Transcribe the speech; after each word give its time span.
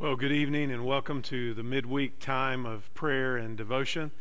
Well, 0.00 0.14
good 0.14 0.30
evening 0.30 0.70
and 0.70 0.86
welcome 0.86 1.22
to 1.22 1.54
the 1.54 1.64
midweek 1.64 2.20
time 2.20 2.64
of 2.66 2.94
prayer 2.94 3.36
and 3.36 3.56
devotion 3.56 4.12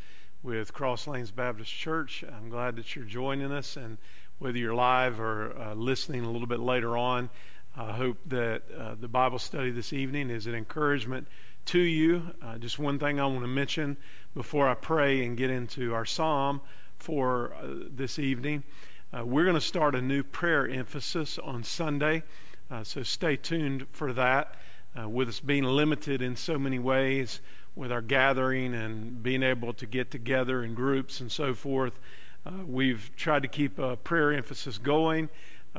with 0.42 0.74
Cross 0.74 1.06
Lanes 1.06 1.30
Baptist 1.30 1.72
Church. 1.72 2.24
I'm 2.28 2.50
glad 2.50 2.78
that 2.78 2.96
you're 2.96 3.06
joining 3.06 3.52
us, 3.52 3.78
and 3.78 4.00
whether 4.40 4.58
you're 4.58 4.74
live 4.74 5.20
or 5.20 5.56
uh, 5.56 5.76
listening 5.76 6.26
a 6.26 6.32
little 6.32 6.48
bit 6.48 6.62
later 6.62 6.98
on, 6.98 7.30
I 7.76 7.92
hope 7.92 8.18
that 8.26 8.64
uh, 8.76 8.96
the 9.00 9.08
Bible 9.08 9.38
study 9.38 9.70
this 9.70 9.94
evening 9.94 10.32
is 10.32 10.48
an 10.48 10.56
encouragement 10.56 11.28
to 11.66 11.80
you. 11.80 12.34
Uh, 12.42 12.58
just 12.58 12.80
one 12.80 12.98
thing 12.98 13.20
I 13.20 13.28
want 13.28 13.42
to 13.42 13.48
mention 13.48 13.98
before 14.34 14.68
I 14.68 14.74
pray 14.74 15.24
and 15.24 15.38
get 15.38 15.52
into 15.52 15.94
our 15.94 16.08
psalm 16.08 16.60
for 16.98 17.54
uh, 17.54 17.68
this 17.92 18.18
evening. 18.18 18.64
Uh, 19.16 19.24
we're 19.24 19.44
going 19.44 19.54
to 19.54 19.62
start 19.62 19.94
a 19.94 20.02
new 20.02 20.24
prayer 20.24 20.68
emphasis 20.68 21.38
on 21.38 21.64
Sunday, 21.64 22.24
uh, 22.72 22.84
so 22.84 23.04
stay 23.04 23.36
tuned 23.36 23.86
for 23.92 24.12
that 24.14 24.56
uh, 25.00 25.08
with 25.08 25.30
us 25.30 25.40
being 25.40 25.64
limited 25.64 26.22
in 26.22 26.36
so 26.36 26.58
many 26.58 26.80
ways 26.80 27.42
with 27.76 27.92
our 27.92 28.02
gathering 28.02 28.74
and 28.74 29.22
being 29.22 29.44
able 29.44 29.74
to 29.74 29.86
get 29.86 30.10
together 30.12 30.64
in 30.64 30.74
groups 30.74 31.20
and 31.20 31.32
so 31.32 31.54
forth. 31.54 32.00
Uh, 32.46 32.64
we've 32.66 33.12
tried 33.16 33.44
to 33.44 33.48
keep 33.48 33.78
a 33.78 33.96
prayer 33.98 34.34
emphasis 34.34 34.78
going. 34.78 35.30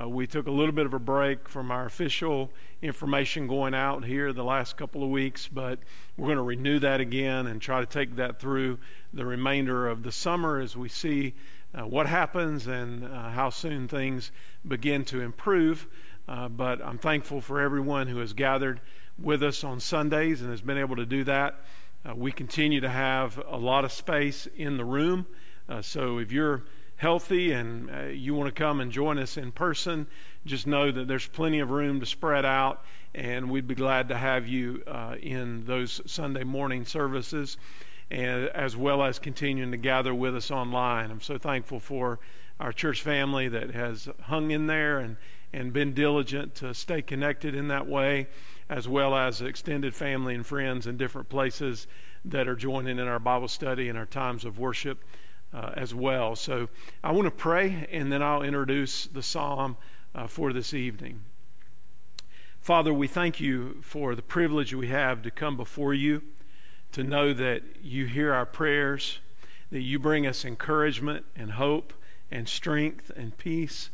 Uh, 0.01 0.09
we 0.09 0.27
took 0.27 0.47
a 0.47 0.51
little 0.51 0.73
bit 0.73 0.87
of 0.87 0.95
a 0.95 0.99
break 0.99 1.49
from 1.49 1.71
our 1.71 1.87
official 1.87 2.53
information 2.83 3.49
going 3.49 3.75
out 3.75 4.05
here 4.05 4.33
the 4.33 4.45
last 4.45 4.77
couple 4.77 5.03
of 5.03 5.11
weeks, 5.11 5.49
but 5.49 5.81
we're 6.17 6.27
going 6.27 6.37
to 6.37 6.43
renew 6.43 6.79
that 6.79 7.01
again 7.01 7.49
and 7.49 7.61
try 7.61 7.81
to 7.81 7.87
take 7.87 8.15
that 8.15 8.39
through 8.39 8.79
the 9.13 9.25
remainder 9.25 9.89
of 9.89 10.05
the 10.05 10.13
summer 10.13 10.61
as 10.61 10.77
we 10.77 10.89
see 10.89 11.35
uh, 11.75 11.83
what 11.83 12.07
happens 12.07 12.67
and 12.67 13.05
uh, 13.05 13.31
how 13.31 13.51
soon 13.51 13.89
things 13.89 14.31
begin 14.67 15.05
to 15.05 15.21
improve. 15.21 15.89
Uh, 16.29 16.47
but 16.47 16.85
I'm 16.85 16.99
thankful 16.99 17.41
for 17.41 17.59
everyone 17.59 18.07
who 18.07 18.19
has 18.19 18.35
gathered 18.35 18.81
with 19.19 19.43
us 19.43 19.65
on 19.65 19.81
Sundays 19.81 20.43
and 20.43 20.51
has 20.51 20.61
been 20.61 20.77
able 20.77 20.97
to 20.97 21.07
do 21.07 21.25
that. 21.25 21.55
Uh, 22.09 22.15
we 22.15 22.31
continue 22.31 22.81
to 22.83 22.89
have 22.89 23.43
a 23.49 23.57
lot 23.57 23.85
of 23.85 23.93
space 23.93 24.47
in 24.55 24.77
the 24.77 24.85
room. 24.85 25.27
Uh, 25.69 25.81
so 25.81 26.19
if 26.19 26.31
you're 26.31 26.65
healthy 26.97 27.53
and 27.53 27.91
uh, 27.91 28.03
you 28.03 28.35
want 28.35 28.47
to 28.47 28.53
come 28.53 28.79
and 28.81 28.93
join 28.93 29.19
us 29.19 29.39
in 29.39 29.53
person, 29.53 30.07
just 30.45 30.67
know 30.67 30.93
that 30.93 31.09
there's 31.09 31.27
plenty 31.27 31.61
of 31.61 31.71
room 31.71 31.99
to 31.99 32.07
spread 32.07 32.45
out, 32.45 32.85
and 33.15 33.51
we'd 33.51 33.67
be 33.67 33.75
glad 33.75 34.09
to 34.09 34.17
have 34.17 34.47
you 34.47 34.83
uh, 34.87 35.15
in 35.23 35.65
those 35.65 36.03
Sunday 36.05 36.45
morning 36.45 36.85
services, 36.85 37.57
and 38.11 38.49
as 38.49 38.77
well 38.77 39.03
as 39.03 39.19
continuing 39.19 39.71
to 39.71 39.77
gather 39.79 40.15
with 40.15 40.37
us 40.37 40.51
online. 40.51 41.11
I'm 41.11 41.23
so 41.23 41.39
thankful 41.39 41.81
for 41.81 42.19
our 42.61 42.73
church 42.73 43.03
family 43.03 43.49
that 43.49 43.71
has 43.71 44.09
hung 44.25 44.51
in 44.51 44.67
there 44.67 44.99
and, 44.99 45.17
and 45.53 45.73
been 45.73 45.95
diligent 45.95 46.55
to 46.57 46.75
stay 46.75 47.03
connected 47.03 47.55
in 47.55 47.69
that 47.69 47.87
way 47.87 48.29
as 48.69 48.87
well 48.87 49.17
as 49.17 49.41
extended 49.41 49.95
family 49.95 50.35
and 50.35 50.47
friends 50.47 50.87
in 50.87 50.97
different 50.97 51.29
places 51.29 51.87
that 52.25 52.47
are 52.47 52.57
joining 52.57 52.99
in 52.99 53.09
our 53.09 53.19
Bible 53.19 53.49
study 53.49 53.89
and 53.89 53.97
our 53.97 54.07
times 54.07 54.45
of 54.45 54.59
worship 54.59 55.03
uh, 55.53 55.73
as 55.75 55.95
well. 55.95 56.37
So 56.37 56.69
I 57.03 57.13
want 57.13 57.27
to 57.27 57.31
pray 57.31 57.87
and 57.91 58.13
then 58.13 58.23
I'll 58.23 58.43
introduce 58.43 59.07
the 59.07 59.23
psalm 59.23 59.77
uh, 60.15 60.27
for 60.27 60.53
this 60.53 60.75
evening. 60.75 61.23
Father, 62.61 62.93
we 62.93 63.07
thank 63.07 63.41
you 63.41 63.79
for 63.81 64.15
the 64.15 64.23
privilege 64.23 64.75
we 64.75 64.89
have 64.89 65.23
to 65.23 65.31
come 65.31 65.57
before 65.57 65.95
you, 65.95 66.23
to 66.93 67.03
know 67.03 67.33
that 67.33 67.63
you 67.83 68.07
hear 68.07 68.35
our 68.35 68.45
prayers, 68.45 69.21
that 69.71 69.81
you 69.81 69.99
bring 69.99 70.27
us 70.27 70.45
encouragement 70.45 71.25
and 71.35 71.53
hope 71.53 71.93
and 72.31 72.49
strength 72.49 73.11
and 73.17 73.39
peace. 73.39 73.91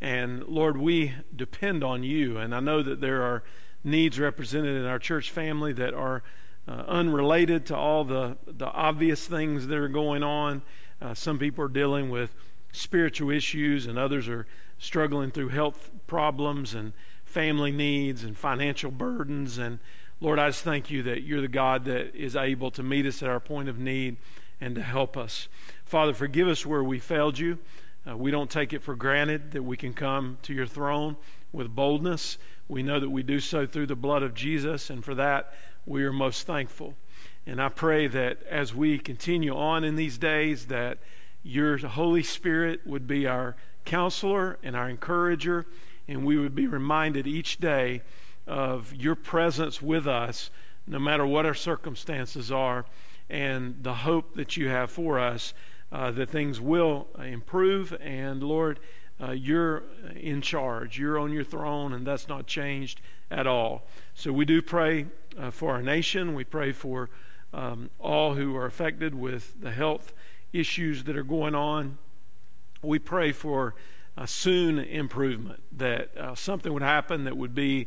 And 0.00 0.44
Lord, 0.44 0.76
we 0.76 1.14
depend 1.34 1.82
on 1.82 2.02
you. 2.02 2.38
And 2.38 2.54
I 2.54 2.60
know 2.60 2.82
that 2.82 3.00
there 3.00 3.22
are 3.22 3.42
needs 3.82 4.18
represented 4.18 4.76
in 4.76 4.84
our 4.84 4.98
church 4.98 5.30
family 5.30 5.72
that 5.72 5.94
are 5.94 6.22
uh, 6.66 6.84
unrelated 6.86 7.66
to 7.66 7.76
all 7.76 8.04
the, 8.04 8.36
the 8.46 8.66
obvious 8.66 9.26
things 9.26 9.66
that 9.68 9.78
are 9.78 9.88
going 9.88 10.22
on. 10.22 10.62
Uh, 11.00 11.14
some 11.14 11.38
people 11.38 11.64
are 11.64 11.68
dealing 11.68 12.10
with 12.10 12.34
spiritual 12.72 13.30
issues, 13.30 13.86
and 13.86 13.98
others 13.98 14.28
are 14.28 14.46
struggling 14.78 15.30
through 15.30 15.48
health 15.48 15.90
problems 16.06 16.74
and 16.74 16.92
family 17.24 17.72
needs 17.72 18.22
and 18.22 18.36
financial 18.36 18.90
burdens. 18.90 19.58
And 19.58 19.78
Lord, 20.20 20.38
I 20.38 20.48
just 20.48 20.62
thank 20.62 20.90
you 20.90 21.02
that 21.04 21.22
you're 21.22 21.40
the 21.40 21.48
God 21.48 21.84
that 21.86 22.14
is 22.14 22.36
able 22.36 22.70
to 22.72 22.82
meet 22.82 23.06
us 23.06 23.22
at 23.22 23.28
our 23.28 23.40
point 23.40 23.68
of 23.68 23.78
need 23.78 24.16
and 24.60 24.74
to 24.74 24.82
help 24.82 25.16
us. 25.16 25.48
Father, 25.84 26.12
forgive 26.12 26.48
us 26.48 26.66
where 26.66 26.82
we 26.82 26.98
failed 26.98 27.38
you. 27.38 27.58
Uh, 28.08 28.16
we 28.16 28.30
don't 28.30 28.50
take 28.50 28.72
it 28.72 28.82
for 28.82 28.94
granted 28.94 29.50
that 29.50 29.62
we 29.62 29.76
can 29.76 29.92
come 29.92 30.38
to 30.42 30.54
your 30.54 30.66
throne 30.66 31.16
with 31.52 31.74
boldness. 31.74 32.38
We 32.66 32.82
know 32.82 33.00
that 33.00 33.10
we 33.10 33.22
do 33.22 33.40
so 33.40 33.66
through 33.66 33.86
the 33.86 33.96
blood 33.96 34.22
of 34.22 34.34
Jesus, 34.34 34.88
and 34.88 35.04
for 35.04 35.14
that 35.14 35.52
we 35.84 36.04
are 36.04 36.12
most 36.12 36.46
thankful. 36.46 36.94
And 37.46 37.60
I 37.60 37.68
pray 37.68 38.06
that 38.06 38.42
as 38.48 38.74
we 38.74 38.98
continue 38.98 39.54
on 39.54 39.84
in 39.84 39.96
these 39.96 40.16
days, 40.16 40.66
that 40.66 40.98
your 41.42 41.78
Holy 41.78 42.22
Spirit 42.22 42.80
would 42.86 43.06
be 43.06 43.26
our 43.26 43.56
counselor 43.84 44.58
and 44.62 44.76
our 44.76 44.88
encourager, 44.88 45.66
and 46.06 46.24
we 46.24 46.38
would 46.38 46.54
be 46.54 46.66
reminded 46.66 47.26
each 47.26 47.58
day 47.58 48.02
of 48.46 48.94
your 48.94 49.14
presence 49.14 49.82
with 49.82 50.06
us, 50.06 50.50
no 50.86 50.98
matter 50.98 51.26
what 51.26 51.44
our 51.44 51.54
circumstances 51.54 52.50
are, 52.50 52.86
and 53.30 53.82
the 53.82 53.94
hope 53.94 54.34
that 54.34 54.56
you 54.56 54.68
have 54.68 54.90
for 54.90 55.18
us 55.18 55.54
uh, 55.92 56.10
that 56.12 56.30
things 56.30 56.60
will 56.60 57.06
improve. 57.18 57.96
And 58.00 58.42
Lord, 58.42 58.80
uh, 59.20 59.32
you're 59.32 59.84
in 60.14 60.40
charge. 60.40 60.98
You're 60.98 61.18
on 61.18 61.32
your 61.32 61.44
throne, 61.44 61.92
and 61.92 62.06
that's 62.06 62.28
not 62.28 62.46
changed 62.46 63.00
at 63.30 63.46
all. 63.46 63.86
So 64.14 64.32
we 64.32 64.44
do 64.44 64.62
pray 64.62 65.06
uh, 65.38 65.50
for 65.50 65.72
our 65.72 65.82
nation. 65.82 66.34
We 66.34 66.44
pray 66.44 66.72
for 66.72 67.10
um, 67.52 67.90
all 67.98 68.34
who 68.34 68.56
are 68.56 68.66
affected 68.66 69.14
with 69.14 69.60
the 69.60 69.70
health 69.70 70.12
issues 70.52 71.04
that 71.04 71.16
are 71.16 71.24
going 71.24 71.54
on. 71.54 71.98
We 72.82 72.98
pray 72.98 73.32
for 73.32 73.74
a 74.16 74.26
soon 74.26 74.78
improvement, 74.78 75.62
that 75.76 76.16
uh, 76.16 76.34
something 76.34 76.72
would 76.72 76.82
happen 76.82 77.24
that 77.24 77.36
would 77.36 77.54
be 77.54 77.86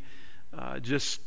uh, 0.58 0.80
just 0.80 1.22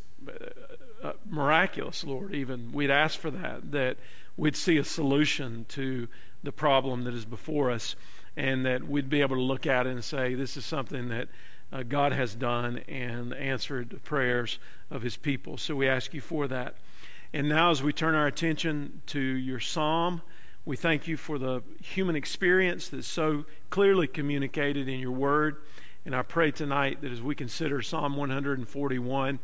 uh, 1.04 1.12
miraculous, 1.28 2.02
Lord. 2.02 2.34
Even 2.34 2.72
we'd 2.72 2.90
ask 2.90 3.18
for 3.18 3.30
that, 3.30 3.70
that 3.72 3.98
we'd 4.36 4.56
see 4.56 4.78
a 4.78 4.84
solution 4.84 5.66
to 5.68 6.08
the 6.42 6.52
problem 6.52 7.04
that 7.04 7.14
is 7.14 7.24
before 7.24 7.70
us 7.70 7.94
and 8.36 8.66
that 8.66 8.88
we'd 8.88 9.08
be 9.08 9.20
able 9.20 9.36
to 9.36 9.42
look 9.42 9.66
at 9.66 9.86
it 9.86 9.90
and 9.90 10.02
say, 10.02 10.34
this 10.34 10.56
is 10.56 10.64
something 10.64 11.08
that 11.08 11.28
uh, 11.72 11.82
God 11.82 12.12
has 12.12 12.34
done 12.34 12.78
and 12.88 13.32
answered 13.34 13.90
the 13.90 13.98
prayers 13.98 14.58
of 14.90 15.02
his 15.02 15.16
people. 15.16 15.56
So 15.56 15.76
we 15.76 15.88
ask 15.88 16.14
you 16.14 16.20
for 16.20 16.48
that. 16.48 16.76
And 17.32 17.48
now, 17.48 17.70
as 17.70 17.82
we 17.82 17.92
turn 17.92 18.14
our 18.14 18.26
attention 18.26 19.02
to 19.06 19.20
your 19.20 19.60
psalm, 19.60 20.22
we 20.64 20.76
thank 20.76 21.06
you 21.06 21.16
for 21.16 21.38
the 21.38 21.62
human 21.82 22.16
experience 22.16 22.88
that's 22.88 23.06
so 23.06 23.44
clearly 23.70 24.06
communicated 24.06 24.88
in 24.88 25.00
your 25.00 25.10
word. 25.10 25.56
And 26.06 26.14
I 26.14 26.22
pray 26.22 26.50
tonight 26.50 27.02
that 27.02 27.10
as 27.10 27.20
we 27.20 27.34
consider 27.34 27.82
Psalm 27.82 28.16
141, 28.16 29.38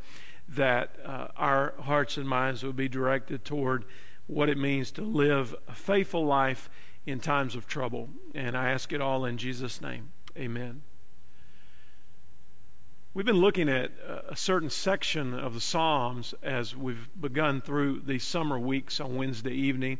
that 0.50 0.96
uh, 1.04 1.28
our 1.36 1.74
hearts 1.80 2.16
and 2.16 2.28
minds 2.28 2.62
will 2.62 2.72
be 2.72 2.88
directed 2.88 3.44
toward 3.44 3.84
what 4.26 4.48
it 4.48 4.58
means 4.58 4.90
to 4.92 5.02
live 5.02 5.54
a 5.68 5.74
faithful 5.74 6.24
life 6.24 6.68
in 7.06 7.20
times 7.20 7.54
of 7.54 7.66
trouble. 7.66 8.10
And 8.34 8.56
I 8.56 8.70
ask 8.70 8.92
it 8.92 9.00
all 9.00 9.24
in 9.24 9.38
Jesus' 9.38 9.80
name. 9.80 10.10
Amen. 10.36 10.82
We've 13.12 13.26
been 13.26 13.40
looking 13.40 13.68
at 13.68 13.90
a 14.28 14.36
certain 14.36 14.70
section 14.70 15.34
of 15.34 15.54
the 15.54 15.60
Psalms 15.60 16.32
as 16.44 16.76
we've 16.76 17.08
begun 17.20 17.60
through 17.60 18.02
the 18.06 18.20
summer 18.20 18.56
weeks 18.56 19.00
on 19.00 19.16
Wednesday 19.16 19.52
evening. 19.52 19.98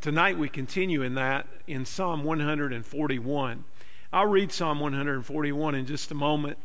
Tonight 0.00 0.38
we 0.38 0.48
continue 0.48 1.02
in 1.02 1.14
that 1.14 1.48
in 1.66 1.84
Psalm 1.84 2.22
141. 2.22 3.64
I'll 4.12 4.26
read 4.26 4.52
Psalm 4.52 4.78
141 4.78 5.74
in 5.74 5.86
just 5.86 6.12
a 6.12 6.14
moment, 6.14 6.58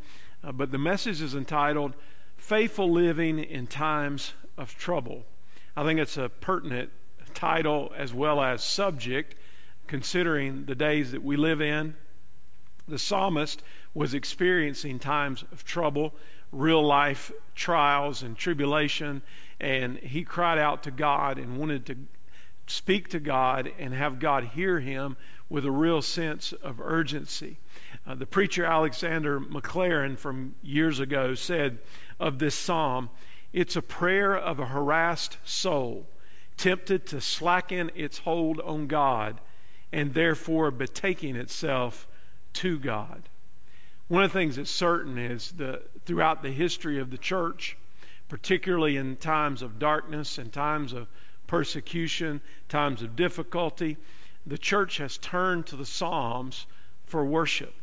uh, 0.44 0.52
but 0.52 0.72
the 0.72 0.78
message 0.78 1.20
is 1.20 1.34
entitled 1.34 1.96
Faithful 2.38 2.90
Living 2.90 3.40
in 3.40 3.68
Times 3.68 4.34
of 4.58 4.78
Trouble. 4.78 5.26
I 5.76 5.84
think 5.84 6.00
it's 6.00 6.18
a 6.18 6.30
pertinent 6.30 6.92
title 7.34 7.92
as 7.98 8.14
well 8.14 8.42
as 8.42 8.64
subject 8.64 9.36
considering 9.88 10.66
the 10.66 10.76
days 10.76 11.12
that 11.12 11.24
we 11.24 11.36
live 11.36 11.62
in. 11.62 11.96
The 12.88 13.00
psalmist 13.00 13.64
was 13.94 14.14
experiencing 14.14 15.00
times 15.00 15.44
of 15.52 15.66
trouble, 15.66 16.14
real 16.52 16.82
life 16.82 17.32
trials 17.54 18.24
and 18.24 18.38
tribulation, 18.38 19.24
and 19.60 19.98
he 19.98 20.24
cried 20.24 20.60
out 20.60 20.84
to 20.84 20.92
God 20.92 21.38
and 21.38 21.58
wanted 21.58 21.86
to 21.88 21.98
speak 22.68 23.10
to 23.10 23.20
God 23.20 23.72
and 23.78 23.94
have 23.94 24.20
God 24.20 24.44
hear 24.46 24.80
him 24.80 25.18
with 25.50 25.66
a 25.66 25.72
real 25.72 26.02
sense 26.02 26.54
of 26.54 26.80
urgency. 26.80 27.58
Uh, 28.06 28.16
the 28.16 28.26
preacher 28.26 28.66
Alexander 28.66 29.40
McLaren 29.40 30.18
from 30.18 30.56
years 30.62 31.00
ago 31.00 31.34
said 31.34 31.80
of 32.20 32.40
this 32.40 32.56
psalm, 32.56 33.10
it's 33.54 33.76
a 33.76 33.82
prayer 33.82 34.36
of 34.36 34.60
a 34.60 34.68
harassed 34.68 35.38
soul, 35.44 36.08
tempted 36.58 37.06
to 37.08 37.22
slacken 37.22 37.92
its 37.96 38.20
hold 38.20 38.60
on 38.62 38.88
God 38.88 39.40
and 39.92 40.14
therefore 40.14 40.72
betaking 40.72 41.36
itself 41.36 42.08
to 42.54 42.78
God. 42.80 43.30
One 44.08 44.24
of 44.24 44.32
the 44.32 44.40
things 44.40 44.56
that's 44.56 44.72
certain 44.72 45.18
is 45.18 45.52
that 45.54 46.06
throughout 46.06 46.42
the 46.42 46.52
history 46.52 47.00
of 47.00 47.10
the 47.10 47.18
church, 47.18 47.78
particularly 48.30 48.98
in 48.98 49.16
times 49.18 49.62
of 49.62 49.80
darkness 49.80 50.38
and 50.38 50.52
times 50.52 50.94
of 50.94 51.08
persecution, 51.48 52.42
times 52.68 53.02
of 53.02 53.16
difficulty. 53.16 53.98
The 54.46 54.58
church 54.58 54.98
has 54.98 55.18
turned 55.18 55.66
to 55.68 55.76
the 55.76 55.86
Psalms 55.86 56.68
for 57.06 57.26
worship. 57.26 57.74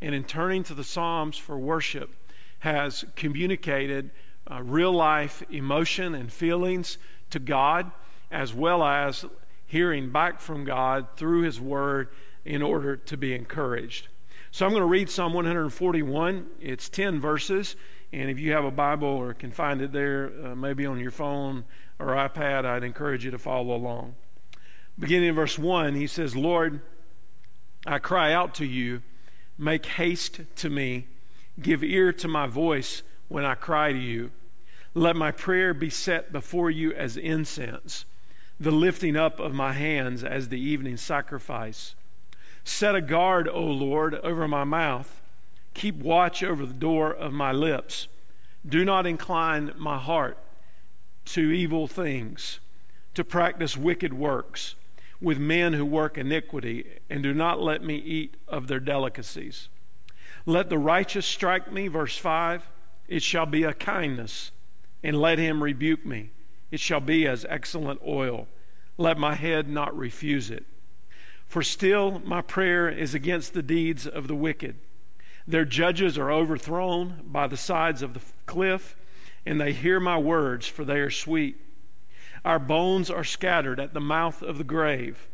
And 0.00 0.14
in 0.14 0.24
turning 0.24 0.62
to 0.64 0.74
the 0.74 0.84
Psalms 0.84 1.38
for 1.38 1.58
worship, 1.58 2.14
has 2.60 3.04
communicated 3.14 4.10
uh, 4.50 4.62
real 4.62 4.92
life 4.92 5.42
emotion 5.50 6.14
and 6.14 6.32
feelings 6.32 6.98
to 7.30 7.38
God, 7.38 7.90
as 8.30 8.54
well 8.54 8.82
as 8.82 9.24
hearing 9.66 10.10
back 10.10 10.40
from 10.40 10.64
God 10.64 11.06
through 11.16 11.42
His 11.42 11.60
Word 11.60 12.08
in 12.44 12.62
order 12.62 12.96
to 12.96 13.16
be 13.16 13.34
encouraged. 13.34 14.08
So 14.50 14.64
I'm 14.64 14.72
going 14.72 14.80
to 14.80 14.86
read 14.86 15.10
Psalm 15.10 15.32
141. 15.34 16.46
It's 16.60 16.88
10 16.88 17.20
verses. 17.20 17.76
And 18.12 18.30
if 18.30 18.38
you 18.38 18.52
have 18.52 18.64
a 18.64 18.70
Bible 18.70 19.08
or 19.08 19.34
can 19.34 19.50
find 19.50 19.82
it 19.82 19.92
there, 19.92 20.32
uh, 20.44 20.54
maybe 20.54 20.86
on 20.86 20.98
your 21.00 21.10
phone 21.10 21.64
or 21.98 22.08
iPad, 22.08 22.64
I'd 22.64 22.84
encourage 22.84 23.24
you 23.24 23.30
to 23.32 23.38
follow 23.38 23.74
along. 23.74 24.14
Beginning 24.98 25.30
in 25.30 25.34
verse 25.34 25.58
1, 25.58 25.94
he 25.94 26.06
says, 26.06 26.34
Lord, 26.34 26.80
I 27.86 27.98
cry 27.98 28.32
out 28.32 28.54
to 28.54 28.64
you, 28.64 29.02
make 29.58 29.84
haste 29.84 30.40
to 30.56 30.70
me, 30.70 31.08
give 31.60 31.82
ear 31.82 32.12
to 32.12 32.28
my 32.28 32.46
voice 32.46 33.02
when 33.28 33.44
I 33.44 33.54
cry 33.54 33.92
to 33.92 33.98
you. 33.98 34.30
Let 34.94 35.16
my 35.16 35.30
prayer 35.30 35.74
be 35.74 35.90
set 35.90 36.32
before 36.32 36.70
you 36.70 36.92
as 36.92 37.16
incense, 37.16 38.04
the 38.58 38.70
lifting 38.70 39.16
up 39.16 39.38
of 39.40 39.52
my 39.52 39.72
hands 39.72 40.24
as 40.24 40.48
the 40.48 40.60
evening 40.60 40.96
sacrifice. 40.96 41.94
Set 42.64 42.94
a 42.94 43.00
guard, 43.00 43.48
O 43.48 43.62
Lord, 43.62 44.14
over 44.16 44.48
my 44.48 44.64
mouth 44.64 45.20
Keep 45.76 45.96
watch 45.96 46.42
over 46.42 46.64
the 46.64 46.72
door 46.72 47.12
of 47.12 47.34
my 47.34 47.52
lips. 47.52 48.08
Do 48.66 48.82
not 48.82 49.06
incline 49.06 49.74
my 49.76 49.98
heart 49.98 50.38
to 51.26 51.50
evil 51.50 51.86
things, 51.86 52.60
to 53.12 53.22
practice 53.22 53.76
wicked 53.76 54.14
works 54.14 54.74
with 55.20 55.38
men 55.38 55.74
who 55.74 55.84
work 55.84 56.16
iniquity, 56.16 56.86
and 57.10 57.22
do 57.22 57.34
not 57.34 57.60
let 57.60 57.82
me 57.84 57.96
eat 57.96 58.38
of 58.48 58.68
their 58.68 58.80
delicacies. 58.80 59.68
Let 60.46 60.70
the 60.70 60.78
righteous 60.78 61.26
strike 61.26 61.70
me, 61.70 61.88
verse 61.88 62.16
5, 62.16 62.70
it 63.08 63.22
shall 63.22 63.46
be 63.46 63.64
a 63.64 63.74
kindness, 63.74 64.52
and 65.02 65.20
let 65.20 65.38
him 65.38 65.62
rebuke 65.62 66.06
me. 66.06 66.30
It 66.70 66.80
shall 66.80 67.00
be 67.00 67.26
as 67.26 67.44
excellent 67.48 68.00
oil. 68.06 68.48
Let 68.96 69.18
my 69.18 69.34
head 69.34 69.68
not 69.68 69.96
refuse 69.96 70.50
it. 70.50 70.64
For 71.46 71.62
still 71.62 72.20
my 72.24 72.42
prayer 72.42 72.88
is 72.88 73.14
against 73.14 73.52
the 73.52 73.62
deeds 73.62 74.06
of 74.06 74.26
the 74.26 74.34
wicked 74.34 74.76
their 75.46 75.64
judges 75.64 76.18
are 76.18 76.30
overthrown 76.30 77.22
by 77.24 77.46
the 77.46 77.56
sides 77.56 78.02
of 78.02 78.14
the 78.14 78.20
cliff, 78.46 78.96
and 79.44 79.60
they 79.60 79.72
hear 79.72 80.00
my 80.00 80.18
words, 80.18 80.66
for 80.66 80.84
they 80.84 80.98
are 80.98 81.10
sweet. 81.10 81.60
Our 82.44 82.58
bones 82.58 83.10
are 83.10 83.24
scattered 83.24 83.78
at 83.78 83.94
the 83.94 84.00
mouth 84.00 84.42
of 84.42 84.58
the 84.58 84.64
grave, 84.64 85.28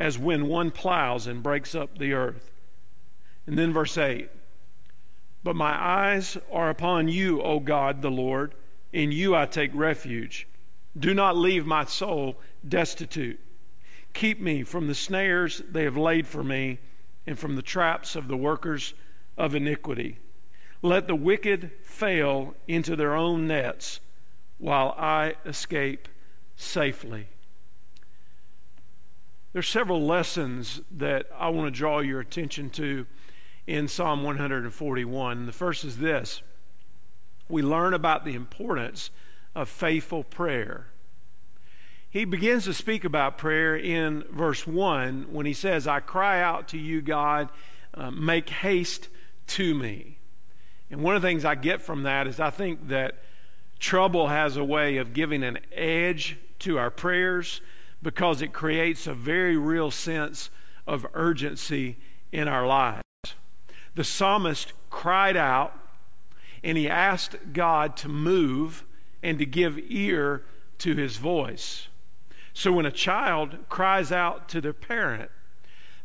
as 0.00 0.18
when 0.18 0.48
one 0.48 0.72
plows 0.72 1.26
and 1.26 1.42
breaks 1.42 1.74
up 1.74 1.98
the 1.98 2.12
earth. 2.12 2.50
And 3.46 3.56
then 3.56 3.72
verse 3.72 3.96
8 3.96 4.30
But 5.44 5.56
my 5.56 5.72
eyes 5.72 6.36
are 6.50 6.70
upon 6.70 7.08
you, 7.08 7.42
O 7.42 7.58
God 7.60 8.02
the 8.02 8.10
Lord. 8.10 8.54
In 8.92 9.10
you 9.10 9.34
I 9.34 9.46
take 9.46 9.70
refuge. 9.74 10.46
Do 10.98 11.14
not 11.14 11.36
leave 11.36 11.66
my 11.66 11.84
soul 11.84 12.38
destitute. 12.66 13.40
Keep 14.14 14.40
me 14.40 14.62
from 14.62 14.86
the 14.86 14.94
snares 14.94 15.62
they 15.68 15.84
have 15.84 15.96
laid 15.96 16.26
for 16.26 16.44
me, 16.44 16.78
and 17.26 17.38
from 17.38 17.56
the 17.56 17.62
traps 17.62 18.14
of 18.14 18.28
the 18.28 18.36
workers 18.36 18.94
of 19.38 19.54
iniquity. 19.54 20.18
Let 20.82 21.06
the 21.06 21.14
wicked 21.14 21.70
fail 21.82 22.54
into 22.66 22.96
their 22.96 23.14
own 23.14 23.46
nets 23.46 24.00
while 24.58 24.94
I 24.98 25.36
escape 25.46 26.08
safely. 26.56 27.28
There 29.52 29.60
are 29.60 29.62
several 29.62 30.04
lessons 30.04 30.80
that 30.90 31.26
I 31.36 31.48
want 31.48 31.72
to 31.72 31.78
draw 31.78 32.00
your 32.00 32.20
attention 32.20 32.70
to 32.70 33.06
in 33.66 33.88
Psalm 33.88 34.22
141. 34.22 35.46
The 35.46 35.52
first 35.52 35.84
is 35.84 35.98
this 35.98 36.42
we 37.48 37.62
learn 37.62 37.94
about 37.94 38.24
the 38.24 38.34
importance 38.34 39.10
of 39.54 39.68
faithful 39.68 40.24
prayer. 40.24 40.86
He 42.08 42.24
begins 42.24 42.64
to 42.64 42.74
speak 42.74 43.04
about 43.04 43.38
prayer 43.38 43.76
in 43.76 44.24
verse 44.30 44.66
1 44.66 45.28
when 45.30 45.46
he 45.46 45.54
says, 45.54 45.86
I 45.86 46.00
cry 46.00 46.42
out 46.42 46.68
to 46.68 46.78
you, 46.78 47.00
God, 47.00 47.48
uh, 47.94 48.10
make 48.10 48.50
haste 48.50 49.08
to 49.48 49.74
me. 49.74 50.18
And 50.90 51.02
one 51.02 51.16
of 51.16 51.22
the 51.22 51.28
things 51.28 51.44
I 51.44 51.54
get 51.54 51.80
from 51.80 52.02
that 52.02 52.26
is 52.26 52.38
I 52.38 52.50
think 52.50 52.88
that 52.88 53.22
trouble 53.78 54.28
has 54.28 54.56
a 54.56 54.64
way 54.64 54.98
of 54.98 55.14
giving 55.14 55.42
an 55.42 55.58
edge 55.72 56.36
to 56.60 56.78
our 56.78 56.90
prayers 56.90 57.62
because 58.02 58.42
it 58.42 58.52
creates 58.52 59.06
a 59.06 59.14
very 59.14 59.56
real 59.56 59.90
sense 59.90 60.50
of 60.86 61.06
urgency 61.14 61.96
in 62.30 62.46
our 62.46 62.66
lives. 62.66 63.02
The 63.94 64.04
psalmist 64.04 64.72
cried 64.90 65.36
out 65.36 65.78
and 66.64 66.78
he 66.78 66.88
asked 66.88 67.36
God 67.52 67.96
to 67.98 68.08
move 68.08 68.84
and 69.22 69.38
to 69.38 69.46
give 69.46 69.78
ear 69.88 70.44
to 70.78 70.94
his 70.94 71.16
voice. 71.16 71.88
So 72.52 72.72
when 72.72 72.86
a 72.86 72.92
child 72.92 73.56
cries 73.68 74.12
out 74.12 74.48
to 74.50 74.60
their 74.60 74.72
parent, 74.72 75.30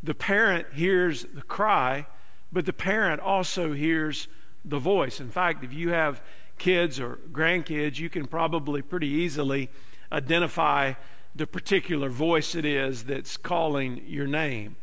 the 0.02 0.14
parent 0.14 0.68
hears 0.74 1.26
the 1.34 1.42
cry 1.42 2.06
but 2.52 2.66
the 2.66 2.74
parent 2.74 3.22
also 3.22 3.74
hears 3.74 4.28
the 4.64 4.80
voice. 4.80 5.20
In 5.20 5.30
fact, 5.30 5.64
if 5.64 5.74
you 5.74 5.90
have 5.90 6.22
kids 6.58 7.00
or 7.00 7.20
grandkids, 7.32 8.00
you 8.00 8.10
can 8.10 8.26
probably 8.26 8.82
pretty 8.82 9.08
easily 9.08 9.70
identify 10.12 10.94
the 11.36 11.46
particular 11.46 12.10
voice 12.10 12.56
it 12.56 12.66
is 12.66 13.04
that's 13.04 13.38
calling 13.38 14.02
your 14.08 14.28
name. 14.28 14.76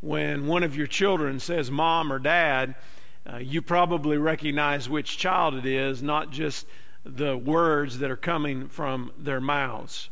When 0.00 0.46
one 0.46 0.62
of 0.62 0.76
your 0.76 0.86
children 0.86 1.40
says 1.40 1.70
mom 1.70 2.12
or 2.12 2.18
dad, 2.18 2.74
uh, 3.30 3.38
you 3.38 3.60
probably 3.60 4.16
recognize 4.16 4.88
which 4.88 5.18
child 5.18 5.54
it 5.54 5.66
is, 5.66 6.02
not 6.02 6.30
just 6.30 6.66
the 7.04 7.36
words 7.36 7.98
that 7.98 8.10
are 8.10 8.16
coming 8.16 8.68
from 8.68 9.12
their 9.18 9.40
mouths. 9.40 10.10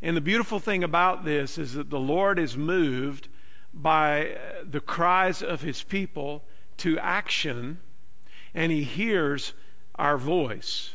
And 0.00 0.16
the 0.16 0.20
beautiful 0.20 0.60
thing 0.60 0.84
about 0.84 1.24
this 1.24 1.58
is 1.58 1.74
that 1.74 1.90
the 1.90 1.98
Lord 1.98 2.38
is 2.38 2.56
moved 2.56 3.28
by 3.74 4.36
the 4.68 4.80
cries 4.80 5.42
of 5.42 5.62
his 5.62 5.82
people 5.82 6.44
to 6.78 6.98
action, 6.98 7.78
and 8.54 8.70
he 8.70 8.84
hears 8.84 9.54
our 9.96 10.16
voice. 10.16 10.94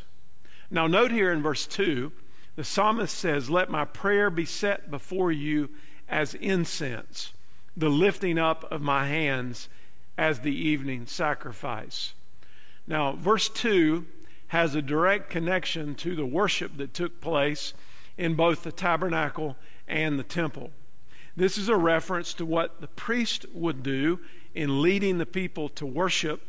Now, 0.70 0.86
note 0.86 1.10
here 1.10 1.30
in 1.30 1.42
verse 1.42 1.66
2, 1.66 2.12
the 2.56 2.64
psalmist 2.64 3.16
says, 3.16 3.50
Let 3.50 3.70
my 3.70 3.84
prayer 3.84 4.30
be 4.30 4.44
set 4.44 4.90
before 4.90 5.30
you 5.30 5.70
as 6.08 6.34
incense, 6.34 7.32
the 7.76 7.88
lifting 7.88 8.38
up 8.38 8.70
of 8.70 8.80
my 8.80 9.06
hands 9.06 9.68
as 10.16 10.40
the 10.40 10.54
evening 10.54 11.06
sacrifice. 11.06 12.14
Now, 12.86 13.12
verse 13.12 13.48
2 13.48 14.06
has 14.48 14.74
a 14.74 14.82
direct 14.82 15.30
connection 15.30 15.94
to 15.96 16.14
the 16.14 16.26
worship 16.26 16.76
that 16.76 16.94
took 16.94 17.20
place 17.20 17.74
in 18.16 18.34
both 18.34 18.62
the 18.62 18.72
tabernacle 18.72 19.56
and 19.88 20.18
the 20.18 20.24
temple. 20.24 20.70
This 21.36 21.58
is 21.58 21.68
a 21.68 21.76
reference 21.76 22.32
to 22.34 22.46
what 22.46 22.80
the 22.80 22.86
priest 22.86 23.46
would 23.52 23.82
do 23.82 24.20
in 24.54 24.82
leading 24.82 25.18
the 25.18 25.26
people 25.26 25.68
to 25.70 25.84
worship. 25.84 26.40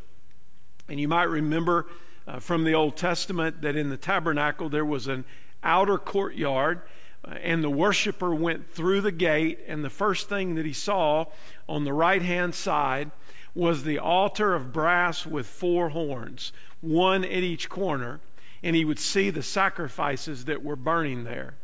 And 0.88 1.00
you 1.00 1.08
might 1.08 1.24
remember 1.24 1.86
uh, 2.28 2.38
from 2.38 2.64
the 2.64 2.74
Old 2.74 2.96
Testament 2.96 3.62
that 3.62 3.76
in 3.76 3.90
the 3.90 3.96
tabernacle 3.96 4.68
there 4.68 4.84
was 4.84 5.08
an 5.08 5.24
outer 5.64 5.98
courtyard, 5.98 6.82
and 7.26 7.62
the 7.62 7.70
worshiper 7.70 8.34
went 8.34 8.70
through 8.70 9.00
the 9.00 9.12
gate, 9.12 9.60
and 9.66 9.84
the 9.84 9.90
first 9.90 10.28
thing 10.28 10.54
that 10.54 10.66
he 10.66 10.72
saw 10.72 11.26
on 11.68 11.84
the 11.84 11.92
right 11.92 12.22
hand 12.22 12.54
side 12.54 13.10
was 13.54 13.84
the 13.84 13.98
altar 13.98 14.54
of 14.54 14.72
brass 14.72 15.26
with 15.26 15.46
four 15.46 15.88
horns, 15.90 16.52
one 16.80 17.24
at 17.24 17.42
each 17.42 17.68
corner, 17.68 18.20
and 18.62 18.76
he 18.76 18.84
would 18.84 18.98
see 18.98 19.30
the 19.30 19.42
sacrifices 19.42 20.44
that 20.44 20.62
were 20.62 20.76
burning 20.76 21.24
there. 21.24 21.54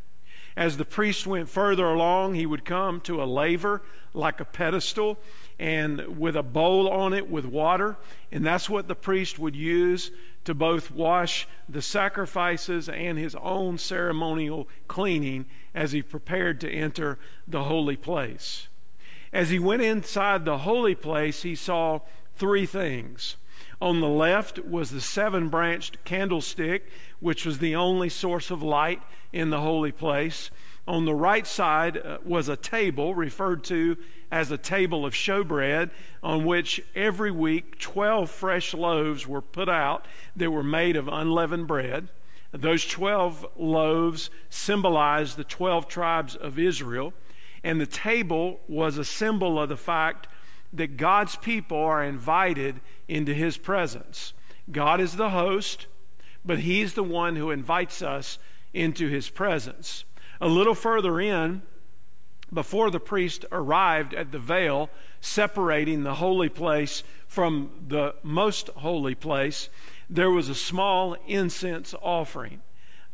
As 0.57 0.77
the 0.77 0.85
priest 0.85 1.27
went 1.27 1.49
further 1.49 1.87
along, 1.87 2.35
he 2.35 2.45
would 2.45 2.65
come 2.65 3.01
to 3.03 3.23
a 3.23 3.25
laver 3.25 3.83
like 4.13 4.41
a 4.41 4.45
pedestal 4.45 5.19
and 5.59 6.19
with 6.19 6.37
a 6.37 6.43
bowl 6.43 6.89
on 6.89 7.15
it 7.15 7.31
with 7.31 7.47
water. 7.47 7.97
And 8.31 8.45
that's 8.45 8.69
what 8.69 8.89
the 8.89 8.95
priest 8.95 9.39
would 9.39 9.57
use 9.57 10.11
to 10.45 10.55
both 10.55 10.91
wash 10.91 11.47
the 11.69 11.83
sacrifices 11.83 12.89
and 12.89 13.19
his 13.19 13.35
own 13.37 13.79
ceremonial 13.79 14.69
cleaning 14.89 15.47
as 15.75 15.93
he 15.93 16.03
prepared 16.03 16.61
to 16.61 16.71
enter 16.71 17.19
the 17.47 17.65
holy 17.65 17.97
place. 17.97 18.69
As 19.33 19.51
he 19.51 19.59
went 19.59 19.83
inside 19.83 20.45
the 20.45 20.59
holy 20.59 20.95
place, 20.95 21.43
he 21.43 21.55
saw 21.55 22.01
three 22.37 22.67
things. 22.67 23.37
On 23.81 24.01
the 24.01 24.09
left 24.09 24.65
was 24.65 24.91
the 24.91 25.01
seven 25.01 25.49
branched 25.49 26.05
candlestick, 26.05 26.89
which 27.21 27.47
was 27.47 27.59
the 27.59 27.75
only 27.75 28.09
source 28.09 28.51
of 28.51 28.63
light 28.63 29.03
in 29.33 29.51
the 29.51 29.61
holy 29.61 29.93
place. 29.93 30.51
On 30.87 31.05
the 31.05 31.15
right 31.15 31.47
side 31.47 31.97
uh, 31.97 32.19
was 32.25 32.49
a 32.49 32.57
table 32.57 33.15
referred 33.15 33.65
to 33.65 33.97
as 34.33 34.51
a 34.51 34.57
table 34.57 35.05
of 35.05 35.13
showbread, 35.13 35.91
on 36.23 36.47
which 36.47 36.83
every 36.97 37.31
week 37.31 37.79
12 37.79 38.31
fresh 38.31 38.73
loaves 38.73 39.27
were 39.29 39.43
put 39.43 39.69
out 39.69 40.09
that 40.35 40.51
were 40.51 40.63
made 40.63 40.97
of 40.97 41.07
unleavened 41.07 41.67
bread. 41.67 42.09
Those 42.51 42.87
12 42.87 43.47
loaves 43.57 44.31
symbolized 44.49 45.37
the 45.37 45.45
12 45.45 45.87
tribes 45.87 46.35
of 46.35 46.59
Israel, 46.59 47.13
and 47.63 47.79
the 47.79 47.87
table 47.87 48.61
was 48.67 48.97
a 48.97 49.05
symbol 49.05 49.61
of 49.61 49.69
the 49.69 49.77
fact 49.77 50.29
that 50.73 50.97
God's 50.97 51.37
people 51.37 51.79
are 51.79 52.03
invited 52.03 52.81
into 53.07 53.35
his 53.35 53.59
presence. 53.59 54.33
God 54.71 54.99
is 54.99 55.17
the 55.17 55.31
host, 55.31 55.87
but 56.43 56.61
he's 56.61 56.95
the 56.95 57.03
one 57.03 57.37
who 57.37 57.51
invites 57.51 58.01
us 58.01 58.39
into 58.73 59.09
his 59.09 59.29
presence. 59.29 60.05
A 60.41 60.49
little 60.49 60.75
further 60.75 61.21
in, 61.21 61.61
before 62.53 62.91
the 62.91 63.01
priest 63.01 63.45
arrived 63.51 64.15
at 64.15 64.33
the 64.33 64.39
veil 64.39 64.91
separating 65.21 66.03
the 66.03 66.17
holy 66.17 66.49
place 66.49 67.03
from 67.27 67.71
the 67.89 68.15
most 68.23 68.69
holy 68.77 69.15
place, 69.15 69.69
there 70.11 70.31
was 70.31 70.49
a 70.49 70.55
small 70.55 71.17
incense 71.27 71.95
offering 72.03 72.61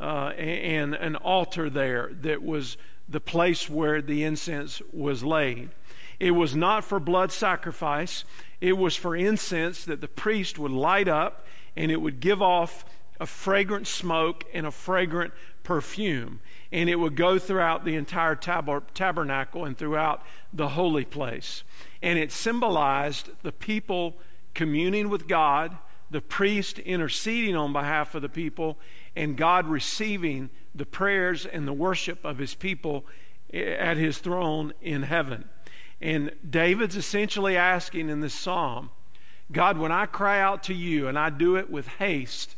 uh, 0.01 0.33
and 0.37 0.95
an 0.95 1.17
altar 1.17 1.71
there 1.71 2.11
that 2.21 2.43
was 2.43 2.77
the 3.09 3.21
place 3.21 3.71
where 3.71 4.03
the 4.03 4.25
incense 4.25 4.83
was 4.93 5.23
laid. 5.23 5.71
It 6.19 6.33
was 6.33 6.57
not 6.57 6.85
for 6.85 6.99
blood 6.99 7.31
sacrifice, 7.31 8.25
it 8.61 8.77
was 8.77 8.97
for 8.97 9.15
incense 9.15 9.85
that 9.85 10.01
the 10.01 10.09
priest 10.09 10.59
would 10.59 10.73
light 10.73 11.09
up 11.09 11.47
and 11.77 11.93
it 11.93 12.01
would 12.01 12.21
give 12.21 12.43
off 12.43 12.85
a 13.21 13.27
fragrant 13.27 13.87
smoke 13.87 14.45
and 14.53 14.67
a 14.67 14.71
fragrant 14.71 15.33
perfume. 15.63 16.41
And 16.71 16.89
it 16.89 16.97
would 16.97 17.17
go 17.17 17.39
throughout 17.39 17.85
the 17.85 17.95
entire 17.95 18.35
tab- 18.35 18.95
tabernacle 18.95 19.65
and 19.65 19.77
throughout 19.77 20.23
the 20.53 20.71
holy 20.71 21.05
place. 21.05 21.63
And 22.03 22.19
it 22.19 22.33
symbolized 22.33 23.31
the 23.43 23.53
people 23.53 24.17
communing 24.55 25.09
with 25.09 25.29
God, 25.29 25.77
the 26.11 26.21
priest 26.21 26.79
interceding 26.81 27.57
on 27.57 27.73
behalf 27.73 28.15
of 28.15 28.23
the 28.23 28.29
people, 28.29 28.79
and 29.15 29.37
God 29.37 29.67
receiving 29.67 30.51
the 30.75 30.87
prayers 30.87 31.45
and 31.45 31.67
the 31.67 31.73
worship 31.73 32.25
of 32.25 32.39
his 32.39 32.55
people 32.55 33.05
eh, 33.53 33.61
at 33.61 33.97
his 33.97 34.19
throne 34.19 34.73
in 34.81 35.03
heaven. 35.03 35.49
And 36.01 36.33
David's 36.49 36.97
essentially 36.97 37.57
asking 37.57 38.09
in 38.09 38.21
this 38.21 38.35
psalm 38.35 38.91
God, 39.51 39.79
when 39.79 39.91
I 39.91 40.05
cry 40.05 40.41
out 40.41 40.63
to 40.65 40.75
you 40.75 41.09
and 41.09 41.19
I 41.19 41.31
do 41.31 41.57
it 41.57 41.71
with 41.71 41.89
haste, 41.89 42.57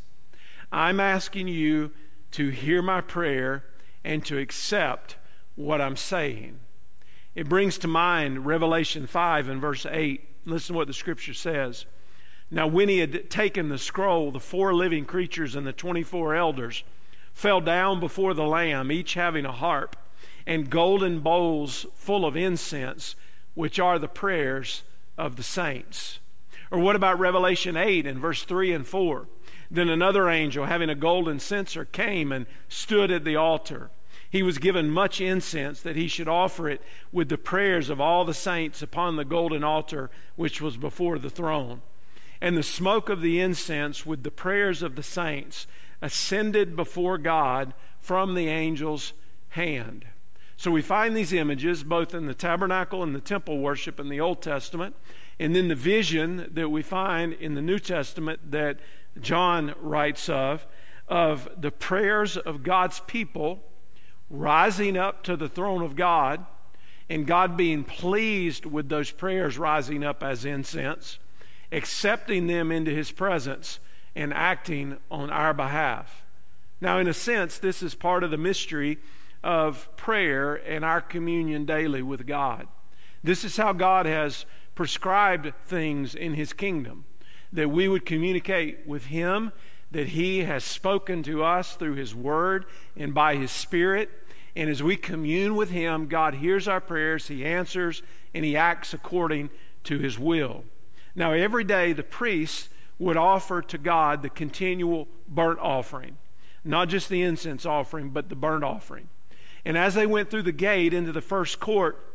I'm 0.71 0.99
asking 0.99 1.47
you 1.47 1.91
to 2.31 2.49
hear 2.49 2.81
my 2.81 3.01
prayer 3.01 3.65
and 4.03 4.25
to 4.25 4.37
accept 4.37 5.15
what 5.55 5.81
I'm 5.81 5.97
saying. 5.97 6.59
It 7.35 7.49
brings 7.49 7.77
to 7.79 7.87
mind 7.87 8.45
Revelation 8.45 9.07
5 9.07 9.49
and 9.49 9.61
verse 9.61 9.85
8. 9.85 10.27
Listen 10.45 10.73
to 10.73 10.77
what 10.77 10.87
the 10.87 10.93
scripture 10.93 11.33
says. 11.33 11.85
Now, 12.49 12.67
when 12.67 12.89
he 12.89 12.99
had 12.99 13.29
taken 13.29 13.69
the 13.69 13.77
scroll, 13.77 14.31
the 14.31 14.39
four 14.39 14.73
living 14.73 15.05
creatures 15.05 15.55
and 15.55 15.65
the 15.65 15.71
24 15.71 16.35
elders 16.35 16.83
fell 17.33 17.61
down 17.61 17.99
before 17.99 18.33
the 18.33 18.43
Lamb, 18.43 18.91
each 18.91 19.13
having 19.13 19.45
a 19.45 19.53
harp 19.53 19.95
and 20.45 20.69
golden 20.69 21.19
bowls 21.19 21.85
full 21.95 22.25
of 22.25 22.35
incense, 22.35 23.15
which 23.53 23.79
are 23.79 23.99
the 23.99 24.07
prayers 24.07 24.83
of 25.17 25.35
the 25.35 25.43
saints. 25.43 26.19
Or 26.71 26.79
what 26.79 26.95
about 26.95 27.19
Revelation 27.19 27.77
8 27.77 28.05
and 28.05 28.19
verse 28.19 28.43
3 28.43 28.73
and 28.73 28.87
4? 28.87 29.27
Then 29.71 29.87
another 29.87 30.29
angel, 30.29 30.65
having 30.65 30.89
a 30.89 30.95
golden 30.95 31.39
censer, 31.39 31.85
came 31.85 32.33
and 32.33 32.45
stood 32.67 33.09
at 33.09 33.23
the 33.23 33.37
altar. 33.37 33.89
He 34.29 34.43
was 34.43 34.57
given 34.57 34.91
much 34.91 35.21
incense 35.21 35.81
that 35.81 35.95
he 35.95 36.09
should 36.09 36.27
offer 36.27 36.67
it 36.67 36.81
with 37.11 37.29
the 37.29 37.37
prayers 37.37 37.89
of 37.89 38.01
all 38.01 38.25
the 38.25 38.33
saints 38.33 38.81
upon 38.81 39.15
the 39.15 39.25
golden 39.25 39.63
altar 39.63 40.11
which 40.35 40.61
was 40.61 40.75
before 40.75 41.17
the 41.17 41.29
throne. 41.29 41.81
And 42.41 42.57
the 42.57 42.63
smoke 42.63 43.07
of 43.07 43.21
the 43.21 43.39
incense 43.39 44.05
with 44.05 44.23
the 44.23 44.31
prayers 44.31 44.81
of 44.81 44.95
the 44.95 45.03
saints 45.03 45.67
ascended 46.01 46.75
before 46.75 47.17
God 47.17 47.73
from 48.01 48.33
the 48.33 48.49
angel's 48.49 49.13
hand. 49.49 50.05
So 50.57 50.69
we 50.69 50.81
find 50.81 51.15
these 51.15 51.33
images 51.33 51.83
both 51.83 52.13
in 52.13 52.25
the 52.25 52.33
tabernacle 52.33 53.03
and 53.03 53.15
the 53.15 53.21
temple 53.21 53.59
worship 53.59 53.99
in 53.99 54.09
the 54.09 54.19
Old 54.19 54.41
Testament, 54.41 54.95
and 55.39 55.55
then 55.55 55.69
the 55.69 55.75
vision 55.75 56.49
that 56.53 56.69
we 56.69 56.81
find 56.81 57.33
in 57.33 57.55
the 57.55 57.61
New 57.61 57.79
Testament 57.79 58.51
that 58.51 58.79
John 59.19 59.73
writes 59.81 60.29
of, 60.29 60.65
of 61.07 61.49
the 61.57 61.71
prayers 61.71 62.37
of 62.37 62.63
God's 62.63 63.01
people 63.01 63.63
rising 64.29 64.95
up 64.95 65.23
to 65.23 65.35
the 65.35 65.49
throne 65.49 65.81
of 65.81 65.95
God, 65.95 66.45
and 67.09 67.27
God 67.27 67.57
being 67.57 67.83
pleased 67.83 68.65
with 68.65 68.87
those 68.87 69.11
prayers 69.11 69.57
rising 69.57 70.03
up 70.03 70.23
as 70.23 70.45
incense, 70.45 71.19
accepting 71.71 72.47
them 72.47 72.71
into 72.71 72.91
his 72.91 73.11
presence, 73.11 73.79
and 74.15 74.33
acting 74.33 74.97
on 75.09 75.29
our 75.29 75.53
behalf. 75.53 76.23
Now, 76.79 76.97
in 76.97 77.07
a 77.07 77.13
sense, 77.13 77.57
this 77.57 77.83
is 77.83 77.93
part 77.93 78.23
of 78.23 78.31
the 78.31 78.37
mystery 78.37 78.97
of 79.43 79.93
prayer 79.97 80.55
and 80.55 80.85
our 80.85 81.01
communion 81.01 81.65
daily 81.65 82.01
with 82.01 82.25
God. 82.25 82.67
This 83.23 83.43
is 83.43 83.57
how 83.57 83.73
God 83.73 84.05
has 84.05 84.45
prescribed 84.73 85.53
things 85.65 86.15
in 86.15 86.33
his 86.33 86.53
kingdom 86.53 87.05
that 87.53 87.69
we 87.69 87.87
would 87.87 88.05
communicate 88.05 88.87
with 88.87 89.05
Him, 89.05 89.51
that 89.91 90.09
He 90.09 90.39
has 90.39 90.63
spoken 90.63 91.23
to 91.23 91.43
us 91.43 91.75
through 91.75 91.95
His 91.95 92.15
Word 92.15 92.65
and 92.95 93.13
by 93.13 93.35
His 93.35 93.51
Spirit. 93.51 94.09
And 94.55 94.69
as 94.69 94.83
we 94.83 94.95
commune 94.97 95.55
with 95.55 95.69
Him, 95.69 96.07
God 96.07 96.35
hears 96.35 96.67
our 96.67 96.81
prayers, 96.81 97.27
He 97.27 97.45
answers, 97.45 98.01
and 98.33 98.45
He 98.45 98.55
acts 98.55 98.93
according 98.93 99.49
to 99.85 99.99
His 99.99 100.17
will. 100.17 100.63
Now, 101.15 101.31
every 101.33 101.63
day 101.63 101.93
the 101.93 102.03
priest 102.03 102.69
would 102.99 103.17
offer 103.17 103.61
to 103.61 103.77
God 103.77 104.21
the 104.21 104.29
continual 104.29 105.07
burnt 105.27 105.59
offering, 105.59 106.17
not 106.63 106.87
just 106.87 107.09
the 107.09 107.21
incense 107.21 107.65
offering, 107.65 108.09
but 108.09 108.29
the 108.29 108.35
burnt 108.35 108.63
offering. 108.63 109.09
And 109.65 109.77
as 109.77 109.93
they 109.93 110.05
went 110.05 110.29
through 110.29 110.43
the 110.43 110.51
gate 110.51 110.93
into 110.93 111.11
the 111.11 111.21
first 111.21 111.59
court 111.59 112.05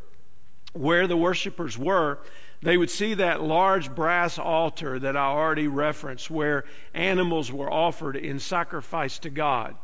where 0.72 1.06
the 1.06 1.16
worshipers 1.16 1.78
were, 1.78 2.18
they 2.62 2.76
would 2.76 2.90
see 2.90 3.14
that 3.14 3.42
large 3.42 3.94
brass 3.94 4.38
altar 4.38 4.98
that 4.98 5.16
I 5.16 5.26
already 5.26 5.68
referenced, 5.68 6.30
where 6.30 6.64
animals 6.94 7.52
were 7.52 7.70
offered 7.70 8.16
in 8.16 8.38
sacrifice 8.38 9.18
to 9.20 9.30
God. 9.30 9.76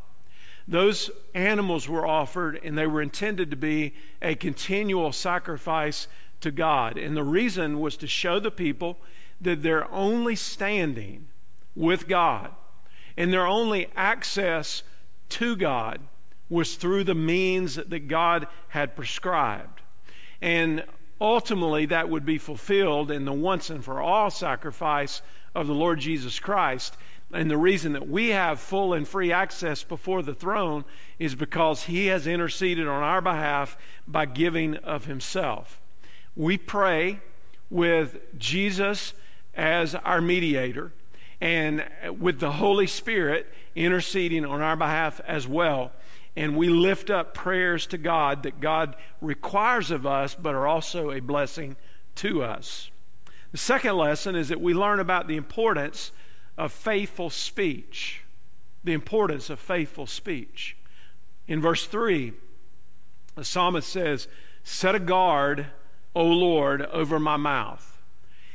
Those 0.67 1.11
animals 1.35 1.89
were 1.89 2.07
offered, 2.07 2.61
and 2.63 2.79
they 2.79 2.87
were 2.87 3.03
intended 3.03 3.51
to 3.51 3.57
be 3.57 3.95
a 4.21 4.35
continual 4.35 5.13
sacrifice 5.13 6.09
to 6.41 6.51
God. 6.51 6.97
And 6.97 7.17
the 7.17 7.25
reason 7.25 7.81
was 7.81 7.97
to 7.99 8.07
show 8.07 8.39
the 8.39 8.51
people 8.51 8.99
that 9.41 9.63
their 9.63 9.91
only 9.91 10.37
standing 10.37 11.29
with 11.75 12.07
God 12.07 12.51
and 13.17 13.33
their 13.33 13.47
only 13.47 13.89
access 13.97 14.83
to 15.31 15.57
God 15.57 16.01
was 16.49 16.77
through 16.77 17.05
the 17.05 17.15
means 17.15 17.77
that 17.77 18.09
God 18.09 18.47
had 18.69 18.95
prescribed. 18.95 19.81
And 20.41 20.85
ultimately 21.23 21.87
that 21.87 22.09
would 22.09 22.27
be 22.27 22.37
fulfilled 22.37 23.09
in 23.09 23.25
the 23.25 23.33
once 23.33 23.71
and 23.71 23.85
for 23.85 24.01
all 24.01 24.29
sacrifice 24.29 25.23
of 25.55 25.69
the 25.69 25.75
Lord 25.75 26.01
Jesus 26.01 26.41
Christ. 26.41 26.97
And 27.33 27.49
the 27.49 27.57
reason 27.57 27.93
that 27.93 28.09
we 28.09 28.31
have 28.31 28.59
full 28.59 28.93
and 28.93 29.07
free 29.07 29.33
access 29.33 29.85
before 29.85 30.23
the 30.23 30.35
throne 30.35 30.85
is 31.21 31.37
because 31.37 31.85
he 31.85 32.09
has 32.09 32.27
interceded 32.27 32.89
on 32.89 33.03
our 33.03 33.23
behalf 33.23 33.79
by 34.07 34.27
giving 34.27 34.77
of 34.79 35.05
himself. 35.05 35.81
We 36.35 36.59
pray 36.59 37.21
with 37.71 38.19
Jesus 38.37 39.15
as 39.55 39.95
our 39.95 40.21
mediator 40.21 40.93
and 41.41 41.85
with 42.19 42.41
the 42.41 42.53
Holy 42.53 42.89
Spirit 42.89 43.47
interceding 43.77 44.45
on 44.45 44.61
our 44.61 44.77
behalf 44.77 45.21
as 45.27 45.47
well 45.47 45.93
and 46.37 46.57
we 46.57 46.69
lift 46.69 47.11
up 47.11 47.35
prayers 47.35 47.87
to 47.89 47.99
God 47.99 48.43
that 48.43 48.61
God 48.61 48.97
requires 49.21 49.91
of 49.91 50.07
us, 50.07 50.35
but 50.35 50.55
are 50.55 50.67
also 50.67 51.11
a 51.11 51.21
blessing 51.21 51.77
to 52.17 52.43
us. 52.43 52.91
The 53.53 53.59
second 53.59 53.97
lesson 53.97 54.35
is 54.35 54.49
that 54.49 54.61
we 54.61 54.73
learn 54.73 54.99
about 54.99 55.29
the 55.29 55.37
importance 55.37 56.11
of 56.57 56.73
faithful 56.73 57.29
speech. 57.29 58.23
The 58.83 58.95
importance 58.95 59.51
of 59.51 59.61
faithful 59.61 60.07
speech. 60.07 60.77
In 61.47 61.61
verse 61.61 61.87
3, 61.87 62.33
the 63.35 63.45
psalmist 63.45 63.89
says, 63.89 64.27
Set 64.65 64.95
a 64.95 65.01
guard, 65.01 65.67
O 66.15 66.25
Lord, 66.25 66.83
over 66.83 67.19
my 67.19 67.37
mouth. 67.37 68.03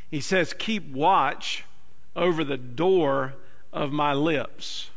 He 0.09 0.19
says, 0.19 0.53
Keep 0.53 0.91
watch 0.91 1.65
over 2.15 2.43
the 2.43 2.57
door 2.57 3.35
of 3.71 3.91
my 3.91 4.13
lips. 4.13 4.89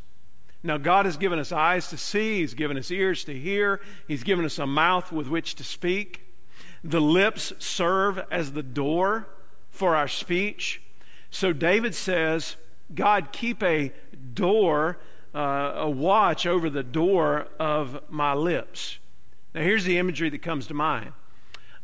Now, 0.62 0.76
God 0.76 1.06
has 1.06 1.16
given 1.16 1.38
us 1.38 1.52
eyes 1.52 1.88
to 1.88 1.96
see, 1.96 2.40
He's 2.40 2.54
given 2.54 2.76
us 2.76 2.90
ears 2.90 3.24
to 3.24 3.38
hear, 3.38 3.80
He's 4.06 4.22
given 4.22 4.44
us 4.44 4.58
a 4.58 4.66
mouth 4.66 5.10
with 5.10 5.28
which 5.28 5.54
to 5.56 5.64
speak. 5.64 6.26
The 6.84 7.00
lips 7.00 7.52
serve 7.58 8.20
as 8.30 8.52
the 8.52 8.62
door 8.62 9.28
for 9.70 9.96
our 9.96 10.08
speech. 10.08 10.82
So, 11.30 11.52
David 11.52 11.94
says, 11.94 12.56
God, 12.94 13.32
keep 13.32 13.62
a 13.62 13.92
door, 14.34 14.98
uh, 15.34 15.72
a 15.76 15.88
watch 15.88 16.46
over 16.46 16.68
the 16.68 16.82
door 16.82 17.46
of 17.58 18.02
my 18.08 18.34
lips. 18.34 18.98
Now, 19.54 19.62
here's 19.62 19.84
the 19.84 19.98
imagery 19.98 20.28
that 20.30 20.42
comes 20.42 20.66
to 20.66 20.74
mind 20.74 21.12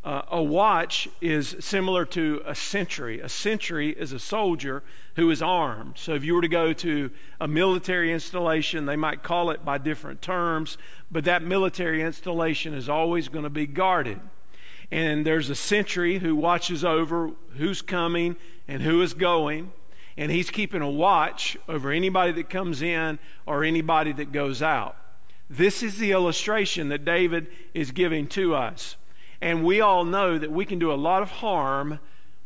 uh, 0.06 0.22
a 0.30 0.40
watch 0.40 1.08
is 1.20 1.56
similar 1.58 2.04
to 2.04 2.40
a 2.46 2.54
sentry. 2.54 3.18
A 3.18 3.28
sentry 3.28 3.90
is 3.90 4.12
a 4.12 4.20
soldier 4.20 4.84
who 5.16 5.28
is 5.32 5.42
armed. 5.42 5.98
So 5.98 6.14
if 6.14 6.22
you 6.22 6.36
were 6.36 6.42
to 6.42 6.48
go 6.48 6.72
to 6.74 7.10
a 7.40 7.48
military 7.48 8.12
installation, 8.12 8.86
they 8.86 8.94
might 8.94 9.24
call 9.24 9.50
it 9.50 9.64
by 9.64 9.78
different 9.78 10.22
terms, 10.22 10.78
but 11.10 11.24
that 11.24 11.42
military 11.42 12.02
installation 12.02 12.72
is 12.72 12.88
always 12.88 13.26
going 13.26 13.42
to 13.42 13.50
be 13.50 13.66
guarded. 13.66 14.20
And 14.92 15.26
there's 15.26 15.50
a 15.50 15.56
sentry 15.56 16.20
who 16.20 16.36
watches 16.36 16.84
over 16.84 17.32
who's 17.56 17.82
coming 17.82 18.36
and 18.68 18.82
who 18.82 19.02
is 19.02 19.12
going, 19.12 19.72
and 20.16 20.30
he's 20.30 20.50
keeping 20.50 20.82
a 20.82 20.90
watch 20.90 21.56
over 21.68 21.90
anybody 21.90 22.30
that 22.30 22.48
comes 22.48 22.80
in 22.80 23.18
or 23.44 23.64
anybody 23.64 24.12
that 24.12 24.30
goes 24.30 24.62
out. 24.62 24.96
This 25.50 25.82
is 25.82 25.98
the 25.98 26.12
illustration 26.12 26.90
that 26.90 27.04
David 27.04 27.48
is 27.74 27.90
giving 27.90 28.28
to 28.28 28.54
us. 28.54 28.94
And 29.40 29.64
we 29.64 29.80
all 29.80 30.04
know 30.04 30.38
that 30.38 30.50
we 30.50 30.64
can 30.64 30.78
do 30.78 30.92
a 30.92 30.94
lot 30.94 31.22
of 31.22 31.30
harm 31.30 31.98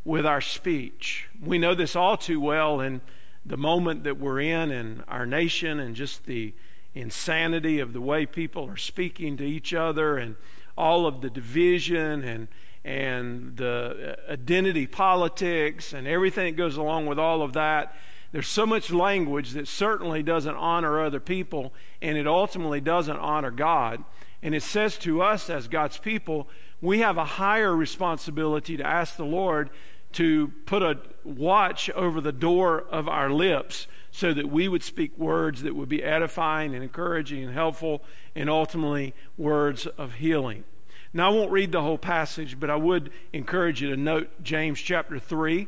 with 0.05 0.27
our 0.27 0.41
speech. 0.41 1.29
We 1.43 1.59
know 1.59 1.75
this 1.75 1.95
all 1.95 2.17
too 2.17 2.41
well 2.41 2.81
in 2.81 3.01
the 3.45 3.57
moment 3.57 4.05
that 4.05 4.19
we're 4.19 4.41
in 4.41 4.71
in 4.71 5.03
our 5.09 5.27
nation 5.27 5.81
and 5.81 5.95
just 5.95 6.27
the 6.27 6.55
insanity 6.95 7.79
of 7.79 7.93
the 7.93 8.01
way 8.01 8.27
people 8.27 8.69
are 8.69 8.77
speaking 8.77 9.37
to 9.37 9.45
each 9.45 9.73
other 9.73 10.19
and 10.19 10.37
all 10.77 11.07
of 11.07 11.21
the 11.21 11.31
division 11.31 12.25
and 12.25 12.49
and 12.83 13.59
the 13.59 14.17
uh, 14.29 14.33
identity 14.33 14.87
politics 14.87 15.93
and 15.93 16.09
everything 16.09 16.55
that 16.55 16.57
goes 16.57 16.79
along 16.79 17.05
with 17.05 17.19
all 17.19 17.43
of 17.43 17.53
that. 17.53 17.95
There's 18.33 18.49
so 18.49 18.65
much 18.65 18.91
language 18.91 19.51
that 19.51 19.69
certainly 19.69 20.23
doesn't 20.23 20.55
honor 20.55 21.05
other 21.05 21.21
people 21.21 21.75
and 22.01 22.17
it 22.17 22.27
ultimately 22.27 22.81
doesn't 22.81 23.19
honor 23.19 23.51
God. 23.51 24.03
And 24.43 24.55
it 24.55 24.63
says 24.63 24.97
to 24.99 25.21
us 25.21 25.51
as 25.51 25.69
God's 25.69 25.99
people, 25.99 26.49
we 26.81 27.01
have 27.01 27.17
a 27.17 27.25
higher 27.25 27.75
responsibility 27.75 28.77
to 28.77 28.87
ask 28.87 29.17
the 29.17 29.25
Lord 29.25 29.71
to 30.13 30.53
put 30.67 30.83
a 30.83 30.99
watch 31.25 31.89
over 31.91 32.21
the 32.21 32.33
door 32.33 32.85
of 32.91 33.09
our 33.09 33.31
lips 33.31 33.87
so 34.11 34.35
that 34.35 34.51
we 34.51 34.67
would 34.67 34.83
speak 34.83 35.17
words 35.17 35.63
that 35.63 35.77
would 35.77 35.89
be 35.89 36.03
edifying 36.03 36.75
and 36.75 36.83
encouraging 36.83 37.45
and 37.45 37.55
helpful 37.55 38.03
and 38.35 38.51
ultimately 38.51 39.15
words 39.37 39.87
of 39.87 40.15
healing. 40.15 40.65
Now, 41.13 41.31
I 41.31 41.35
won't 41.35 41.51
read 41.51 41.73
the 41.73 41.83
whole 41.83 41.99
passage, 41.99 42.59
but 42.59 42.71
I 42.71 42.77
would 42.77 43.11
encourage 43.33 43.83
you 43.83 43.91
to 43.91 43.97
note 43.97 44.43
James 44.43 44.81
chapter 44.81 45.19
3. 45.19 45.67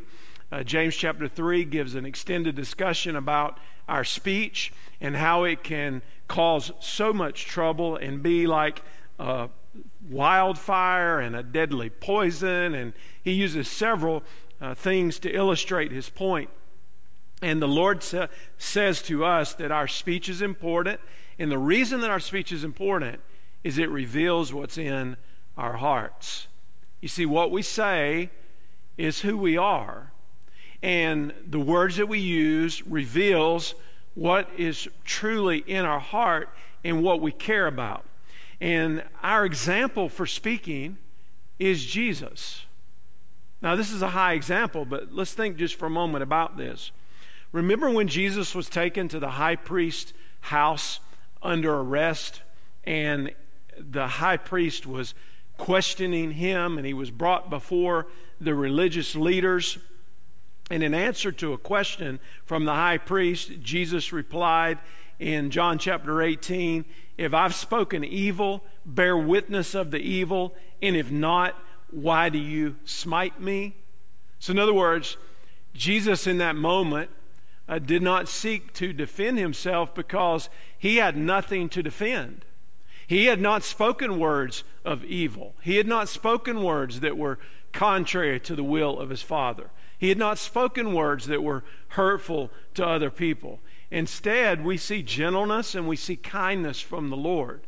Uh, 0.51 0.63
James 0.63 0.95
chapter 0.95 1.29
3 1.29 1.65
gives 1.65 1.95
an 1.95 2.05
extended 2.05 2.55
discussion 2.55 3.17
about 3.17 3.59
our 3.89 4.05
speech 4.05 4.73
and 5.01 5.17
how 5.17 5.45
it 5.45 5.63
can 5.63 6.03
cause 6.29 6.73
so 6.81 7.13
much 7.13 7.47
trouble 7.47 7.97
and 7.97 8.23
be 8.23 8.47
like 8.47 8.83
uh, 9.19 9.49
wildfire 10.09 11.21
and 11.21 11.35
a 11.35 11.43
deadly 11.43 11.91
poison. 11.91 12.75
And 12.75 12.93
he 13.23 13.33
uses 13.33 13.69
several 13.69 14.23
uh, 14.61 14.75
things 14.75 15.19
to 15.21 15.31
illustrate 15.31 15.93
his 15.93 16.09
point. 16.09 16.51
And 17.41 17.61
the 17.61 17.69
Lord 17.69 18.03
sa- 18.03 18.29
says 18.59 19.03
to 19.03 19.25
us 19.25 19.55
that 19.55 19.73
our 19.73 19.89
speech 19.89 20.29
is 20.29 20.43
important. 20.43 21.01
And 21.39 21.51
the 21.51 21.59
reason 21.59 22.01
that 22.01 22.11
our 22.11 22.21
speech 22.21 22.53
is 22.53 22.65
important 22.65 23.21
is 23.65 23.79
it 23.79 23.91
reveals 23.91 24.53
what's 24.53 24.79
in 24.79 25.17
our 25.57 25.75
hearts. 25.75 26.47
You 27.01 27.09
see, 27.09 27.27
what 27.27 27.51
we 27.51 27.63
say 27.63 28.31
is 28.97 29.21
who 29.21 29.37
we 29.37 29.57
are. 29.57 30.13
And 30.83 31.33
the 31.49 31.61
words 31.61 31.97
that 31.97 32.09
we 32.09 32.19
use 32.19 32.87
reveals 32.87 33.75
what 34.15 34.49
is 34.57 34.89
truly 35.05 35.59
in 35.59 35.85
our 35.85 36.01
heart 36.01 36.49
and 36.85 37.03
what 37.03 37.21
we 37.21 37.33
care 37.33 37.67
about. 37.67 38.05
And 38.63 39.03
our 39.25 39.45
example 39.45 40.09
for 40.09 40.25
speaking 40.25 40.97
is 41.59 41.85
Jesus. 41.85 42.65
Now, 43.61 43.75
this 43.75 43.91
is 43.91 44.03
a 44.03 44.11
high 44.11 44.35
example, 44.35 44.85
but 44.85 45.13
let's 45.13 45.35
think 45.35 45.57
just 45.57 45.75
for 45.75 45.87
a 45.87 45.91
moment 45.91 46.23
about 46.23 46.57
this. 46.57 46.93
Remember 47.51 47.91
when 47.91 48.07
Jesus 48.07 48.55
was 48.55 48.69
taken 48.69 49.09
to 49.09 49.19
the 49.19 49.31
high 49.31 49.57
priest's 49.57 50.13
house 50.43 51.01
under 51.43 51.75
arrest, 51.75 52.43
and 52.85 53.33
the 53.77 54.07
high 54.07 54.37
priest 54.37 54.87
was 54.87 55.15
questioning 55.59 56.31
him, 56.31 56.79
and 56.79 56.87
he 56.87 56.95
was 56.95 57.11
brought 57.11 57.51
before 57.51 58.07
the 58.41 58.55
religious 58.55 59.17
leaders. 59.17 59.77
And 60.71 60.85
in 60.85 60.95
answer 60.95 61.33
to 61.33 61.53
a 61.53 61.59
question 61.59 62.21
from 62.45 62.65
the 62.65 62.75
high 62.75 62.99
priest, 62.99 63.61
Jesus 63.61 64.13
replied 64.13 64.79
in 65.23 65.51
John 65.51 65.79
chapter 65.79 66.21
18 66.21 66.85
if 67.17 67.33
I've 67.33 67.55
spoken 67.55 68.05
evil, 68.05 68.65
bear 68.85 69.17
witness 69.17 69.75
of 69.75 69.91
the 69.91 70.01
evil, 70.01 70.55
and 70.81 70.97
if 70.97 71.11
not, 71.11 71.57
why 71.91 72.29
do 72.29 72.39
you 72.39 72.77
smite 72.85 73.41
me? 73.41 73.77
So, 74.39 74.51
in 74.51 74.59
other 74.59 74.75
words, 74.75 75.17
Jesus 75.75 76.27
in 76.27 76.39
that 76.39 76.57
moment 76.57 77.11
uh, 77.69 77.79
did 77.79 78.03
not 78.03 78.29
seek 78.29 78.73
to 78.75 78.93
defend 78.93 79.39
himself 79.39 79.95
because 79.95 80.49
he 80.77 80.97
had 80.97 81.17
nothing 81.17 81.69
to 81.69 81.83
defend. 81.83 82.45
He 83.07 83.27
had 83.27 83.41
not 83.41 83.63
spoken 83.63 84.19
words 84.19 84.65
of 84.85 85.05
evil. 85.05 85.55
He 85.63 85.77
had 85.77 85.87
not 85.87 86.09
spoken 86.09 86.63
words 86.63 87.01
that 87.01 87.17
were 87.17 87.39
contrary 87.73 88.41
to 88.41 88.57
the 88.57 88.65
will 88.65 88.99
of 88.99 89.11
his 89.11 89.23
Father. 89.23 89.71
He 89.99 90.09
had 90.09 90.19
not 90.19 90.39
spoken 90.39 90.93
words 90.95 91.27
that 91.27 91.43
were 91.43 91.63
hurtful 91.89 92.51
to 92.75 92.85
other 92.85 93.11
people. 93.11 93.61
Instead, 93.93 94.65
we 94.65 94.79
see 94.79 95.03
gentleness 95.03 95.75
and 95.75 95.87
we 95.87 95.97
see 95.97 96.17
kindness 96.17 96.81
from 96.81 97.11
the 97.11 97.17
Lord. 97.17 97.61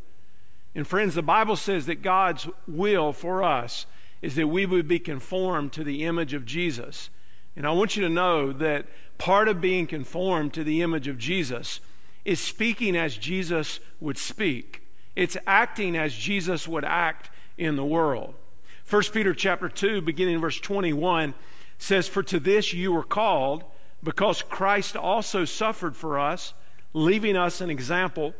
And 0.75 0.87
friends, 0.87 1.15
the 1.15 1.23
Bible 1.23 1.55
says 1.55 1.85
that 1.85 2.01
God's 2.01 2.49
will 2.67 3.13
for 3.13 3.43
us 3.43 3.85
is 4.23 4.35
that 4.37 4.49
we 4.49 4.65
would 4.65 4.89
be 4.89 4.99
conformed 4.99 5.75
to 5.75 5.85
the 5.85 6.03
image 6.03 6.33
of 6.33 6.47
Jesus. 6.47 7.11
And 7.55 7.67
I 7.67 7.73
want 7.73 7.95
you 7.95 8.03
to 8.05 8.09
know 8.09 8.55
that 8.55 8.87
part 9.19 9.49
of 9.49 9.61
being 9.61 9.87
conformed 9.87 10.55
to 10.55 10.65
the 10.65 10.81
image 10.81 11.09
of 11.09 11.19
Jesus 11.19 11.81
is 12.25 12.41
speaking 12.41 12.97
as 12.97 13.19
Jesus 13.19 13.79
would 14.01 14.17
speak. 14.17 14.89
It's 15.15 15.37
acting 15.47 15.95
as 15.95 16.15
Jesus 16.15 16.67
would 16.67 16.87
act 16.87 17.29
in 17.59 17.77
the 17.77 17.85
world. 17.85 18.33
1 18.89 19.03
Peter 19.13 19.35
chapter 19.35 19.69
2 19.69 20.01
beginning 20.01 20.37
in 20.37 20.41
verse 20.41 20.59
21 20.59 21.35
says 21.77 22.09
for 22.09 22.23
to 22.23 22.41
this 22.41 22.73
you 22.73 22.93
were 22.93 23.05
called 23.05 23.65
because 24.05 24.43
Christ 24.43 24.97
also 24.97 25.45
suffered 25.45 25.97
for 25.97 26.19
us, 26.19 26.53
leaving 26.93 27.37
us 27.37 27.61
an 27.61 27.71
example 27.71 28.35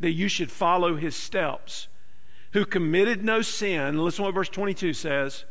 that 0.00 0.12
you 0.12 0.28
should 0.28 0.50
follow 0.50 0.96
his 0.96 1.14
steps, 1.14 1.88
who 2.52 2.64
committed 2.64 3.22
no 3.22 3.42
sin. 3.42 4.02
Listen 4.02 4.24
what 4.24 4.34
verse 4.34 4.48
22 4.48 4.94
says, 4.94 5.44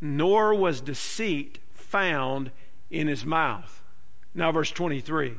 nor 0.00 0.54
was 0.54 0.80
deceit 0.80 1.60
found 1.72 2.50
in 2.90 3.06
his 3.06 3.24
mouth. 3.24 3.82
Now, 4.34 4.52
verse 4.52 4.70
23 4.70 5.36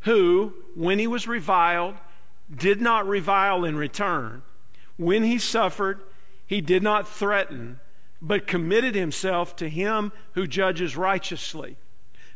who, 0.00 0.52
when 0.74 0.98
he 0.98 1.06
was 1.06 1.26
reviled, 1.26 1.94
did 2.54 2.78
not 2.78 3.08
revile 3.08 3.64
in 3.64 3.74
return. 3.74 4.42
When 4.98 5.22
he 5.22 5.38
suffered, 5.38 6.02
he 6.46 6.60
did 6.60 6.82
not 6.82 7.08
threaten, 7.08 7.80
but 8.20 8.46
committed 8.46 8.94
himself 8.94 9.56
to 9.56 9.68
him 9.70 10.12
who 10.32 10.46
judges 10.46 10.94
righteously 10.94 11.78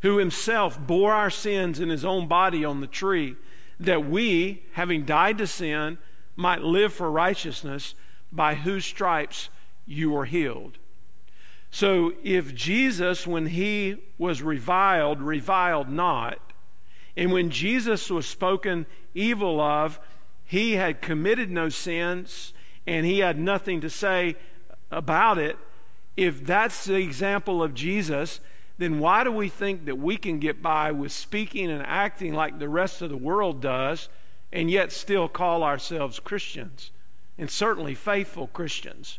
who 0.03 0.19
himself 0.19 0.79
bore 0.79 1.13
our 1.13 1.31
sins 1.31 1.81
in 1.81 1.89
his 1.89 2.05
own 2.05 2.29
body 2.29 2.65
on 2.65 2.81
the 2.81 2.87
tree, 2.87 3.37
that 3.81 4.09
we, 4.09 4.65
having 4.73 5.05
died 5.05 5.39
to 5.39 5.47
sin, 5.47 5.99
might 6.37 6.63
live 6.63 6.93
for 6.93 7.11
righteousness, 7.11 7.95
by 8.31 8.55
whose 8.55 8.85
stripes 8.85 9.49
you 9.87 10.11
were 10.11 10.27
healed. 10.27 10.79
So 11.71 12.13
if 12.23 12.55
Jesus, 12.55 13.27
when 13.27 13.47
he 13.47 13.97
was 14.17 14.43
reviled, 14.43 15.21
reviled 15.21 15.89
not, 15.89 16.39
and 17.17 17.33
when 17.33 17.51
Jesus 17.51 18.11
was 18.11 18.27
spoken 18.27 18.87
evil 19.15 19.61
of, 19.61 19.99
he 20.45 20.75
had 20.75 21.03
committed 21.03 21.51
no 21.51 21.69
sins 21.69 22.55
and 22.87 23.05
he 23.05 23.19
had 23.19 23.39
nothing 23.39 23.81
to 23.81 23.91
say 23.91 24.37
about 24.91 25.37
it. 25.37 25.59
If 26.17 26.45
that's 26.47 26.85
the 26.85 26.97
example 26.97 27.63
of 27.63 27.75
Jesus, 27.75 28.41
then 28.79 29.01
why 29.01 29.25
do 29.25 29.33
we 29.33 29.49
think 29.49 29.85
that 29.87 29.99
we 29.99 30.17
can 30.17 30.39
get 30.39 30.63
by 30.63 30.93
with 30.93 31.11
speaking 31.13 31.71
and 31.71 31.85
acting 31.85 32.33
like 32.33 32.59
the 32.59 32.69
rest 32.69 33.03
of 33.03 33.11
the 33.11 33.17
world 33.17 33.61
does 33.61 34.09
and 34.53 34.71
yet 34.71 34.93
still 34.93 35.29
call 35.29 35.65
ourselves 35.65 36.21
Christians 36.21 36.93
and 37.37 37.51
certainly 37.51 37.95
faithful 37.95 38.47
Christians? 38.47 39.19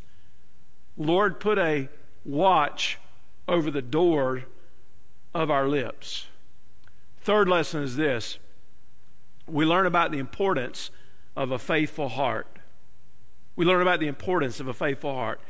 Lord, 0.97 1.39
put 1.39 1.57
a 1.57 1.89
watch 2.23 2.99
over 3.47 3.69
the 3.69 3.81
door 3.81 4.45
of 5.33 5.51
our 5.51 5.67
lips. 5.67 6.27
Third 7.21 7.49
lesson 7.49 7.83
is 7.83 7.97
this 7.97 8.39
we 9.45 9.65
learn 9.65 9.85
about 9.85 10.11
the 10.11 10.19
importance 10.19 10.89
of 11.35 11.51
a 11.51 11.59
faithful 11.59 12.09
heart. 12.09 12.47
We 13.55 13.65
learn 13.65 13.81
about 13.81 13.99
the 13.99 14.07
importance 14.07 14.59
of 14.59 14.67
a 14.67 14.73
faithful 14.73 15.13
heart. 15.13 15.41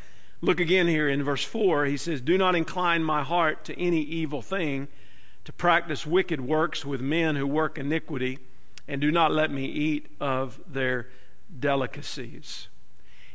Look 0.41 0.59
again 0.59 0.87
here 0.87 1.09
in 1.09 1.23
verse 1.23 1.43
4. 1.43 1.85
He 1.85 1.97
says, 1.97 2.21
Do 2.21 2.37
not 2.37 2.55
incline 2.55 3.03
my 3.03 3.23
heart 3.23 3.65
to 3.65 3.79
any 3.79 4.01
evil 4.01 4.41
thing, 4.41 4.87
to 5.45 5.51
practice 5.51 6.05
wicked 6.05 6.41
works 6.41 6.85
with 6.85 7.01
men 7.01 7.35
who 7.35 7.45
work 7.45 7.77
iniquity, 7.77 8.39
and 8.87 9.01
do 9.01 9.11
not 9.11 9.31
let 9.31 9.51
me 9.51 9.65
eat 9.65 10.07
of 10.19 10.59
their 10.67 11.07
delicacies. 11.59 12.67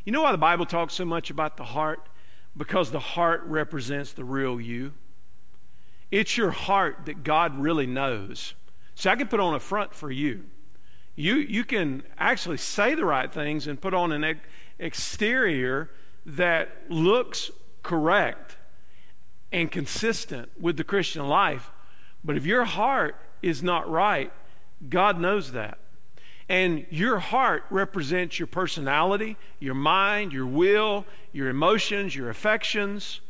You 0.05 0.13
know 0.13 0.23
why 0.23 0.33
the 0.33 0.39
Bible 0.39 0.67
talks 0.67 0.95
so 0.95 1.05
much 1.05 1.31
about 1.31 1.57
the 1.57 1.65
heart? 1.65 2.09
because 2.57 2.91
the 2.91 3.01
heart 3.01 3.43
represents 3.45 4.13
the 4.13 4.25
real 4.25 4.61
you. 4.61 4.93
It's 6.11 6.37
your 6.37 6.51
heart 6.51 7.01
that 7.07 7.25
God 7.25 7.59
really 7.59 7.87
knows. 7.87 8.55
See, 8.95 9.09
I 9.09 9.17
can 9.17 9.27
put 9.27 9.41
on 9.41 9.55
a 9.55 9.61
front 9.61 9.95
for 9.95 10.11
you. 10.11 10.45
You, 11.17 11.37
you 11.37 11.65
can 11.65 12.03
actually 12.19 12.59
say 12.59 12.95
the 12.95 13.05
right 13.05 13.33
things 13.33 13.67
and 13.67 13.81
put 13.81 13.95
on 13.95 14.13
an 14.13 14.25
ex- 14.25 14.41
exterior 14.79 15.91
that 16.27 16.71
looks 16.89 17.51
correct 17.83 18.57
and 19.53 19.71
consistent 19.71 20.51
with 20.61 20.77
the 20.77 20.85
Christian 20.85 21.29
life. 21.29 21.71
But 22.25 22.37
if 22.37 22.47
your 22.47 22.65
heart 22.65 23.17
is 23.43 23.63
not 23.63 23.89
right, 23.89 24.33
God 24.89 25.21
knows 25.21 25.53
that. 25.53 25.79
And 26.49 26.87
your 26.91 27.19
heart 27.19 27.65
represents 27.71 28.39
your 28.39 28.47
personality, 28.47 29.37
your 29.61 29.75
mind, 29.75 30.33
your 30.33 30.47
will, 30.47 31.07
your 31.33 31.49
emotions, 31.49 32.15
your 32.15 32.29
affections. 32.29 33.21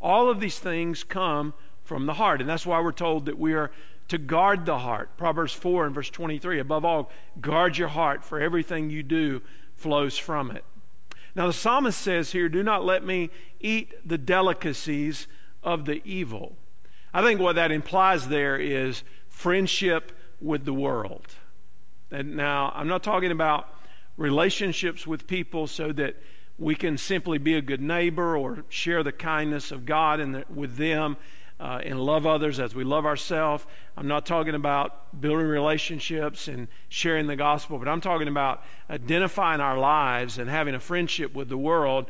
All 0.00 0.28
of 0.28 0.40
these 0.40 0.58
things 0.58 1.04
come 1.04 1.54
from 1.84 2.06
the 2.06 2.14
heart. 2.14 2.40
And 2.40 2.48
that's 2.48 2.66
why 2.66 2.80
we're 2.80 2.92
told 2.92 3.26
that 3.26 3.38
we 3.38 3.54
are 3.54 3.70
to 4.08 4.18
guard 4.18 4.66
the 4.66 4.78
heart. 4.78 5.16
Proverbs 5.16 5.52
4 5.52 5.86
and 5.86 5.94
verse 5.94 6.10
23. 6.10 6.58
Above 6.58 6.84
all, 6.84 7.10
guard 7.40 7.78
your 7.78 7.88
heart, 7.88 8.24
for 8.24 8.38
everything 8.40 8.90
you 8.90 9.02
do 9.02 9.40
flows 9.76 10.18
from 10.18 10.50
it. 10.50 10.64
Now, 11.34 11.46
the 11.48 11.52
psalmist 11.52 12.00
says 12.00 12.32
here, 12.32 12.48
Do 12.48 12.62
not 12.62 12.84
let 12.84 13.04
me 13.04 13.30
eat 13.60 13.92
the 14.06 14.18
delicacies 14.18 15.26
of 15.62 15.84
the 15.84 16.00
evil. 16.04 16.56
I 17.12 17.22
think 17.22 17.40
what 17.40 17.56
that 17.56 17.72
implies 17.72 18.28
there 18.28 18.56
is 18.56 19.02
friendship 19.28 20.12
with 20.40 20.64
the 20.64 20.74
world. 20.74 21.34
And 22.10 22.36
now, 22.36 22.72
I'm 22.74 22.88
not 22.88 23.02
talking 23.02 23.30
about 23.30 23.68
relationships 24.16 25.06
with 25.06 25.26
people 25.26 25.66
so 25.66 25.92
that 25.92 26.16
we 26.58 26.76
can 26.76 26.96
simply 26.96 27.38
be 27.38 27.54
a 27.54 27.62
good 27.62 27.80
neighbor 27.80 28.36
or 28.36 28.64
share 28.68 29.02
the 29.02 29.12
kindness 29.12 29.72
of 29.72 29.84
God 29.84 30.20
the, 30.20 30.44
with 30.48 30.76
them 30.76 31.16
uh, 31.64 31.80
and 31.82 31.98
love 31.98 32.26
others 32.26 32.60
as 32.60 32.74
we 32.74 32.84
love 32.84 33.06
ourselves. 33.06 33.64
I'm 33.96 34.06
not 34.06 34.26
talking 34.26 34.54
about 34.54 35.18
building 35.18 35.46
relationships 35.46 36.46
and 36.46 36.68
sharing 36.90 37.26
the 37.26 37.36
gospel, 37.36 37.78
but 37.78 37.88
I'm 37.88 38.02
talking 38.02 38.28
about 38.28 38.62
identifying 38.90 39.62
our 39.62 39.78
lives 39.78 40.36
and 40.36 40.50
having 40.50 40.74
a 40.74 40.78
friendship 40.78 41.34
with 41.34 41.48
the 41.48 41.56
world 41.56 42.04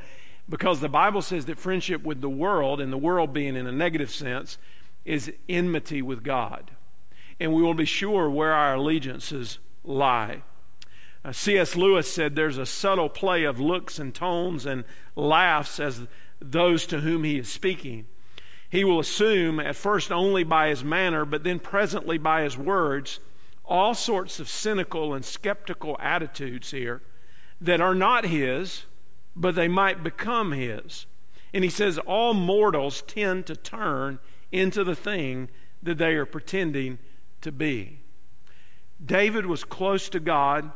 because 0.48 0.80
the 0.80 0.88
Bible 0.88 1.22
says 1.22 1.46
that 1.46 1.56
friendship 1.56 2.02
with 2.02 2.20
the 2.20 2.28
world, 2.28 2.80
and 2.80 2.92
the 2.92 2.98
world 2.98 3.32
being 3.32 3.54
in 3.54 3.68
a 3.68 3.72
negative 3.72 4.10
sense, 4.10 4.58
is 5.04 5.32
enmity 5.48 6.02
with 6.02 6.24
God. 6.24 6.72
And 7.38 7.54
we 7.54 7.62
will 7.62 7.74
be 7.74 7.84
sure 7.84 8.28
where 8.28 8.52
our 8.52 8.74
allegiances 8.74 9.60
lie. 9.84 10.42
Uh, 11.24 11.30
C.S. 11.30 11.76
Lewis 11.76 12.12
said 12.12 12.34
there's 12.34 12.58
a 12.58 12.66
subtle 12.66 13.08
play 13.08 13.44
of 13.44 13.60
looks 13.60 14.00
and 14.00 14.12
tones 14.12 14.66
and 14.66 14.82
laughs 15.14 15.78
as 15.78 16.08
those 16.40 16.86
to 16.86 17.00
whom 17.00 17.22
he 17.22 17.38
is 17.38 17.48
speaking. 17.48 18.06
He 18.74 18.82
will 18.82 18.98
assume, 18.98 19.60
at 19.60 19.76
first 19.76 20.10
only 20.10 20.42
by 20.42 20.66
his 20.66 20.82
manner, 20.82 21.24
but 21.24 21.44
then 21.44 21.60
presently 21.60 22.18
by 22.18 22.42
his 22.42 22.58
words, 22.58 23.20
all 23.64 23.94
sorts 23.94 24.40
of 24.40 24.48
cynical 24.48 25.14
and 25.14 25.24
skeptical 25.24 25.96
attitudes 26.00 26.72
here 26.72 27.00
that 27.60 27.80
are 27.80 27.94
not 27.94 28.24
his, 28.24 28.86
but 29.36 29.54
they 29.54 29.68
might 29.68 30.02
become 30.02 30.50
his. 30.50 31.06
And 31.52 31.62
he 31.62 31.70
says 31.70 31.98
all 31.98 32.34
mortals 32.34 33.02
tend 33.02 33.46
to 33.46 33.54
turn 33.54 34.18
into 34.50 34.82
the 34.82 34.96
thing 34.96 35.50
that 35.80 35.98
they 35.98 36.14
are 36.14 36.26
pretending 36.26 36.98
to 37.42 37.52
be. 37.52 38.00
David 39.06 39.46
was 39.46 39.62
close 39.62 40.08
to 40.08 40.18
God, 40.18 40.72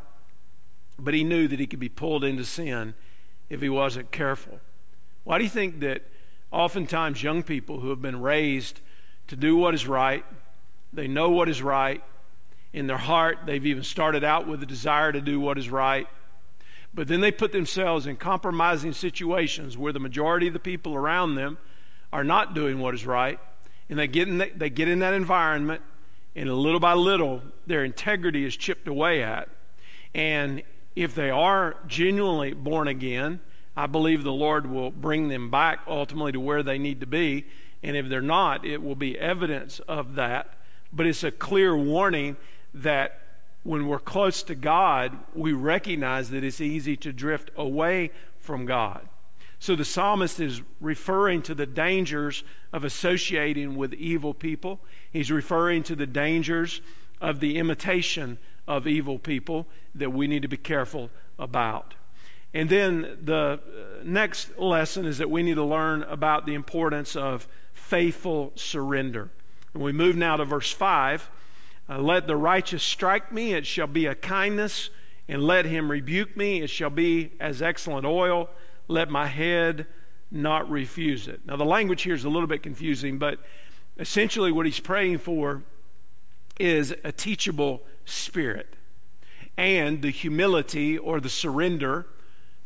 but 1.00 1.14
he 1.14 1.24
knew 1.24 1.48
that 1.48 1.58
he 1.58 1.66
could 1.66 1.80
be 1.80 1.88
pulled 1.88 2.22
into 2.22 2.44
sin 2.44 2.94
if 3.50 3.61
he 3.61 3.68
wasn't 3.68 4.12
careful. 4.12 4.61
Why 5.24 5.38
do 5.38 5.42
you 5.42 5.50
think 5.50 5.80
that 5.80 6.04
oftentimes 6.50 7.22
young 7.22 7.42
people 7.42 7.80
who 7.80 7.90
have 7.90 8.02
been 8.02 8.20
raised 8.20 8.80
to 9.26 9.37
do 9.37 9.56
what 9.56 9.74
is 9.74 9.87
right, 9.87 10.24
they 10.92 11.06
know 11.06 11.30
what 11.30 11.48
is 11.48 11.62
right, 11.62 12.02
in 12.72 12.87
their 12.87 12.98
heart, 12.98 13.38
they've 13.46 13.66
even 13.66 13.82
started 13.82 14.24
out 14.24 14.46
with 14.46 14.62
a 14.62 14.66
desire 14.66 15.12
to 15.12 15.20
do 15.20 15.40
what 15.40 15.58
is 15.58 15.70
right, 15.70 16.06
but 16.94 17.08
then 17.08 17.20
they 17.20 17.30
put 17.30 17.52
themselves 17.52 18.06
in 18.06 18.16
compromising 18.16 18.92
situations 18.92 19.76
where 19.76 19.92
the 19.92 20.00
majority 20.00 20.46
of 20.46 20.52
the 20.52 20.58
people 20.58 20.94
around 20.94 21.34
them 21.34 21.58
are 22.12 22.24
not 22.24 22.54
doing 22.54 22.78
what 22.78 22.94
is 22.94 23.06
right, 23.06 23.38
and 23.88 23.98
they 23.98 24.06
get 24.06 24.28
in, 24.28 24.38
the, 24.38 24.50
they 24.54 24.70
get 24.70 24.88
in 24.88 24.98
that 24.98 25.14
environment 25.14 25.82
and 26.34 26.52
little 26.52 26.80
by 26.80 26.94
little, 26.94 27.42
their 27.66 27.84
integrity 27.84 28.44
is 28.44 28.56
chipped 28.56 28.87
away 28.87 29.22
at. 29.22 29.48
And 30.14 30.62
if 30.94 31.14
they 31.14 31.30
are 31.30 31.76
genuinely 31.87 32.52
born 32.52 32.87
again, 32.87 33.40
I 33.78 33.86
believe 33.86 34.24
the 34.24 34.32
Lord 34.32 34.66
will 34.66 34.90
bring 34.90 35.28
them 35.28 35.50
back 35.50 35.78
ultimately 35.86 36.32
to 36.32 36.40
where 36.40 36.64
they 36.64 36.78
need 36.78 36.98
to 36.98 37.06
be. 37.06 37.46
And 37.80 37.96
if 37.96 38.08
they're 38.08 38.20
not, 38.20 38.64
it 38.64 38.82
will 38.82 38.96
be 38.96 39.16
evidence 39.16 39.78
of 39.86 40.16
that. 40.16 40.54
But 40.92 41.06
it's 41.06 41.22
a 41.22 41.30
clear 41.30 41.76
warning 41.76 42.36
that 42.74 43.20
when 43.62 43.86
we're 43.86 44.00
close 44.00 44.42
to 44.42 44.56
God, 44.56 45.16
we 45.32 45.52
recognize 45.52 46.30
that 46.30 46.42
it's 46.42 46.60
easy 46.60 46.96
to 46.96 47.12
drift 47.12 47.52
away 47.56 48.10
from 48.40 48.66
God. 48.66 49.08
So 49.60 49.76
the 49.76 49.84
psalmist 49.84 50.40
is 50.40 50.60
referring 50.80 51.42
to 51.42 51.54
the 51.54 51.66
dangers 51.66 52.42
of 52.72 52.82
associating 52.82 53.76
with 53.76 53.94
evil 53.94 54.34
people. 54.34 54.80
He's 55.12 55.30
referring 55.30 55.84
to 55.84 55.94
the 55.94 56.06
dangers 56.06 56.80
of 57.20 57.38
the 57.38 57.58
imitation 57.58 58.38
of 58.66 58.88
evil 58.88 59.20
people 59.20 59.68
that 59.94 60.10
we 60.10 60.26
need 60.26 60.42
to 60.42 60.48
be 60.48 60.56
careful 60.56 61.10
about. 61.38 61.94
And 62.54 62.68
then 62.68 63.18
the 63.22 63.61
uh, 63.61 64.02
next 64.04 64.58
lesson 64.58 65.04
is 65.04 65.18
that 65.18 65.30
we 65.30 65.42
need 65.42 65.54
to 65.54 65.64
learn 65.64 66.02
about 66.04 66.46
the 66.46 66.54
importance 66.54 67.14
of 67.14 67.46
faithful 67.72 68.52
surrender. 68.54 69.30
And 69.74 69.82
we 69.82 69.92
move 69.92 70.16
now 70.16 70.37
to 70.37 70.44
verse 70.44 70.72
5. 70.72 71.30
Uh, 71.90 71.98
let 71.98 72.26
the 72.26 72.37
righteous 72.37 72.82
strike 72.82 73.32
me, 73.32 73.54
it 73.54 73.66
shall 73.66 73.87
be 73.87 74.06
a 74.06 74.14
kindness, 74.14 74.90
and 75.28 75.42
let 75.42 75.64
him 75.66 75.90
rebuke 75.90 76.37
me, 76.37 76.62
it 76.62 76.70
shall 76.70 76.90
be 76.90 77.32
as 77.40 77.61
excellent 77.62 78.06
oil 78.06 78.48
let 78.88 79.11
my 79.11 79.26
head 79.26 79.87
not 80.30 80.68
refuse 80.68 81.28
it. 81.28 81.42
Now, 81.46 81.56
the 81.56 81.64
language 81.64 82.02
here 82.02 82.14
is 82.14 82.24
a 82.24 82.28
little 82.28 82.46
bit 82.46 82.62
confusing, 82.62 83.18
but 83.18 83.38
essentially 83.98 84.50
what 84.50 84.66
he's 84.66 84.80
praying 84.80 85.18
for 85.18 85.62
is 86.58 86.94
a 87.04 87.12
teachable 87.12 87.82
spirit 88.04 88.74
and 89.56 90.02
the 90.02 90.11
humility 90.11 90.98
or 90.98 91.20
the 91.20 91.28
surrender 91.28 92.06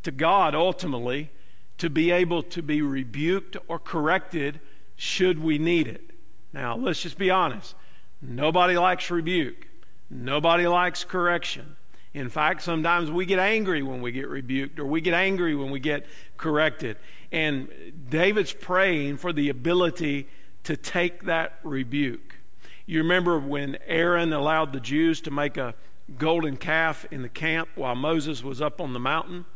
to 0.03 0.11
God 0.11 0.55
ultimately 0.55 1.31
to 1.79 1.91
be 1.91 2.11
able 2.11 2.43
to 2.43 2.63
be 2.63 2.83
rebuked 2.83 3.57
or 3.69 3.79
corrected 3.79 4.61
should 4.97 5.43
we 5.43 5.59
need 5.59 5.89
it. 5.89 6.11
Now, 6.53 6.77
let's 6.77 7.03
just 7.03 7.19
be 7.19 7.31
honest. 7.31 7.75
Nobody 8.21 8.77
likes 8.77 9.11
rebuke. 9.11 9.67
Nobody 10.11 10.67
likes 10.67 11.05
correction. 11.05 11.77
In 12.15 12.29
fact, 12.29 12.63
sometimes 12.63 13.11
we 13.11 13.25
get 13.25 13.39
angry 13.39 13.83
when 13.83 14.03
we 14.03 14.13
get 14.13 14.29
rebuked 14.29 14.79
or 14.79 14.85
we 14.85 15.01
get 15.01 15.15
angry 15.15 15.55
when 15.55 15.71
we 15.71 15.81
get 15.81 16.07
corrected. 16.37 16.99
And 17.31 17.69
David's 18.11 18.53
praying 18.53 19.17
for 19.17 19.33
the 19.33 19.49
ability 19.49 20.29
to 20.65 20.77
take 20.77 21.25
that 21.25 21.59
rebuke. 21.63 22.37
You 22.85 22.99
remember 22.99 23.39
when 23.39 23.79
Aaron 23.87 24.33
allowed 24.33 24.73
the 24.73 24.81
Jews 24.81 25.21
to 25.23 25.31
make 25.31 25.57
a 25.57 25.75
golden 26.19 26.59
calf 26.59 27.07
in 27.11 27.23
the 27.23 27.29
camp 27.29 27.71
while 27.75 27.95
Moses 27.95 28.45
was 28.45 28.61
up 28.61 28.81
on 28.81 28.93
the 28.93 29.01
mountain? 29.01 29.47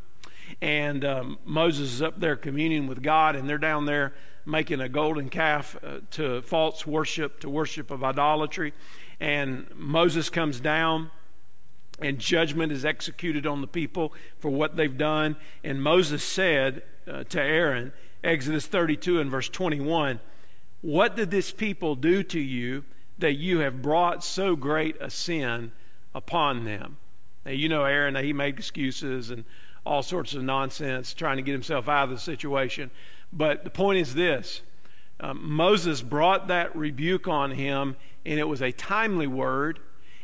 And 0.61 1.05
um, 1.05 1.39
Moses 1.45 1.95
is 1.95 2.03
up 2.03 2.19
there 2.19 2.37
communing 2.37 2.87
with 2.87 3.03
God, 3.03 3.37
and 3.37 3.49
they're 3.49 3.59
down 3.59 3.87
there 3.87 4.15
making 4.47 4.81
a 4.81 4.89
golden 4.89 5.29
calf 5.29 5.77
uh, 5.85 5.99
to 6.13 6.41
false 6.43 6.87
worship, 6.87 7.41
to 7.41 7.51
worship 7.51 7.91
of 7.91 8.05
idolatry. 8.05 8.73
And 9.21 9.67
Moses 9.75 10.31
comes 10.31 10.61
down 10.61 11.11
and 11.99 12.19
judgment 12.19 12.73
is 12.73 12.85
executed 12.85 13.47
on 13.47 13.61
the 13.61 13.67
people 13.67 14.13
for 14.39 14.51
what 14.51 14.77
they've 14.77 14.97
done. 14.97 15.37
And 15.65 15.83
Moses 15.83 16.23
said 16.23 16.83
uh, 17.11 17.25
to 17.25 17.41
Aaron, 17.41 17.93
Exodus 18.23 18.67
32 18.67 19.21
and 19.21 19.31
verse 19.31 19.49
21, 19.49 20.21
What 20.83 21.17
did 21.17 21.31
this 21.31 21.51
people 21.53 21.97
do 21.97 22.23
to 22.25 22.41
you 22.41 22.85
that 23.19 23.35
you 23.35 23.61
have 23.61 23.83
brought 23.83 24.23
so 24.23 24.57
great 24.57 24.97
a 25.01 25.11
sin 25.11 25.73
upon 26.15 26.65
them? 26.65 26.99
Now, 27.45 27.53
you 27.53 27.69
know, 27.69 27.85
Aaron, 27.85 28.17
he 28.17 28.33
made 28.33 28.59
excuses 28.59 29.31
and 29.31 29.45
all 29.87 30.03
sorts 30.03 30.35
of 30.35 30.43
nonsense 30.43 31.15
trying 31.15 31.37
to 31.37 31.43
get 31.43 31.53
himself 31.53 31.89
out 31.89 32.05
of 32.05 32.11
the 32.11 32.19
situation. 32.19 32.91
But 33.33 33.65
the 33.65 33.71
point 33.71 33.99
is 33.99 34.15
this 34.15 34.63
um, 35.21 35.41
Moses 35.51 36.03
brought 36.03 36.49
that 36.49 36.77
rebuke 36.77 37.27
on 37.29 37.53
him, 37.53 37.97
and 38.25 38.39
it 38.39 38.49
was 38.49 38.61
a 38.61 38.73
timely 38.73 39.27
word 39.27 39.81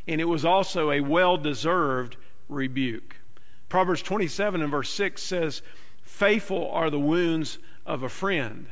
and 0.06 0.20
it 0.20 0.24
was 0.24 0.44
also 0.44 0.90
a 0.90 1.00
well 1.00 1.36
deserved 1.36 2.16
rebuke. 2.48 3.16
Proverbs 3.68 4.02
27 4.02 4.62
and 4.62 4.70
verse 4.70 4.90
6 4.90 5.22
says, 5.22 5.62
Faithful 6.02 6.70
are 6.70 6.90
the 6.90 7.00
wounds 7.00 7.58
of 7.86 8.02
a 8.02 8.08
friend. 8.08 8.66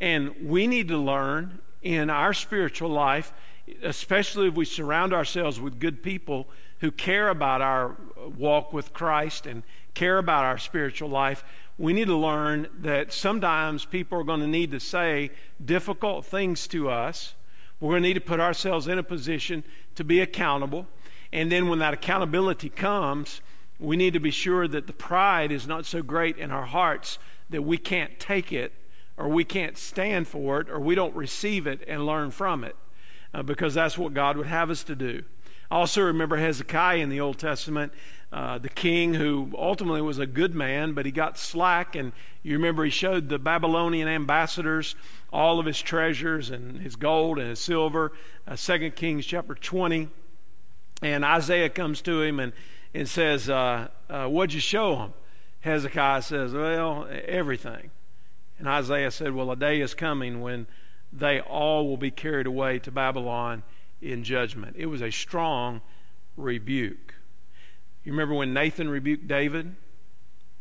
And 0.00 0.34
we 0.42 0.66
need 0.66 0.88
to 0.88 0.98
learn 0.98 1.60
in 1.82 2.10
our 2.10 2.32
spiritual 2.32 2.90
life, 2.90 3.32
especially 3.82 4.48
if 4.48 4.54
we 4.54 4.64
surround 4.64 5.12
ourselves 5.12 5.58
with 5.58 5.80
good 5.80 6.02
people 6.02 6.46
who 6.80 6.90
care 6.90 7.28
about 7.28 7.62
our 7.62 7.96
walk 8.36 8.72
with 8.72 8.92
Christ 8.92 9.46
and 9.46 9.62
care 9.96 10.18
about 10.18 10.44
our 10.44 10.58
spiritual 10.58 11.08
life, 11.08 11.42
we 11.78 11.92
need 11.92 12.06
to 12.06 12.16
learn 12.16 12.68
that 12.78 13.12
sometimes 13.12 13.84
people 13.84 14.20
are 14.20 14.24
going 14.24 14.40
to 14.40 14.46
need 14.46 14.70
to 14.70 14.78
say 14.78 15.30
difficult 15.62 16.24
things 16.24 16.66
to 16.68 16.88
us. 16.88 17.34
We're 17.80 17.92
going 17.92 18.02
to 18.02 18.08
need 18.08 18.14
to 18.14 18.20
put 18.20 18.38
ourselves 18.38 18.86
in 18.86 18.98
a 18.98 19.02
position 19.02 19.64
to 19.96 20.04
be 20.04 20.20
accountable. 20.20 20.86
And 21.32 21.50
then 21.50 21.68
when 21.68 21.80
that 21.80 21.94
accountability 21.94 22.68
comes, 22.68 23.40
we 23.78 23.96
need 23.96 24.12
to 24.12 24.20
be 24.20 24.30
sure 24.30 24.68
that 24.68 24.86
the 24.86 24.92
pride 24.92 25.50
is 25.50 25.66
not 25.66 25.84
so 25.84 26.02
great 26.02 26.38
in 26.38 26.50
our 26.50 26.66
hearts 26.66 27.18
that 27.50 27.62
we 27.62 27.76
can't 27.76 28.18
take 28.20 28.52
it 28.52 28.72
or 29.16 29.28
we 29.28 29.44
can't 29.44 29.76
stand 29.76 30.28
for 30.28 30.60
it 30.60 30.70
or 30.70 30.78
we 30.78 30.94
don't 30.94 31.14
receive 31.14 31.66
it 31.66 31.82
and 31.88 32.06
learn 32.06 32.30
from 32.30 32.64
it 32.64 32.76
uh, 33.34 33.42
because 33.42 33.74
that's 33.74 33.98
what 33.98 34.14
God 34.14 34.36
would 34.36 34.46
have 34.46 34.70
us 34.70 34.84
to 34.84 34.94
do. 34.94 35.24
Also 35.70 36.02
remember 36.02 36.36
Hezekiah 36.36 36.98
in 36.98 37.08
the 37.08 37.20
Old 37.20 37.38
Testament, 37.38 37.92
uh, 38.32 38.58
the 38.58 38.68
king 38.68 39.14
who 39.14 39.50
ultimately 39.56 40.02
was 40.02 40.18
a 40.18 40.26
good 40.26 40.54
man, 40.54 40.92
but 40.92 41.06
he 41.06 41.12
got 41.12 41.38
slack. 41.38 41.94
And 41.94 42.12
you 42.42 42.54
remember 42.54 42.84
he 42.84 42.90
showed 42.90 43.28
the 43.28 43.38
Babylonian 43.38 44.08
ambassadors 44.08 44.96
all 45.32 45.58
of 45.60 45.66
his 45.66 45.80
treasures 45.80 46.50
and 46.50 46.80
his 46.80 46.96
gold 46.96 47.38
and 47.38 47.50
his 47.50 47.60
silver. 47.60 48.12
Uh, 48.46 48.56
2 48.56 48.90
Kings 48.92 49.24
chapter 49.26 49.54
20. 49.54 50.08
And 51.02 51.24
Isaiah 51.24 51.68
comes 51.68 52.02
to 52.02 52.22
him 52.22 52.40
and, 52.40 52.52
and 52.94 53.08
says, 53.08 53.48
uh, 53.48 53.88
uh, 54.08 54.26
What'd 54.26 54.54
you 54.54 54.60
show 54.60 54.96
him? 54.96 55.14
Hezekiah 55.60 56.22
says, 56.22 56.52
Well, 56.52 57.08
everything. 57.10 57.90
And 58.58 58.68
Isaiah 58.68 59.10
said, 59.10 59.34
Well, 59.34 59.50
a 59.50 59.56
day 59.56 59.80
is 59.80 59.94
coming 59.94 60.40
when 60.40 60.66
they 61.12 61.40
all 61.40 61.86
will 61.86 61.96
be 61.96 62.10
carried 62.10 62.46
away 62.46 62.78
to 62.80 62.90
Babylon 62.90 63.62
in 64.00 64.24
judgment. 64.24 64.76
It 64.78 64.86
was 64.86 65.02
a 65.02 65.10
strong 65.10 65.80
rebuke. 66.36 67.05
You 68.06 68.12
remember 68.12 68.34
when 68.36 68.54
Nathan 68.54 68.88
rebuked 68.88 69.26
David? 69.26 69.74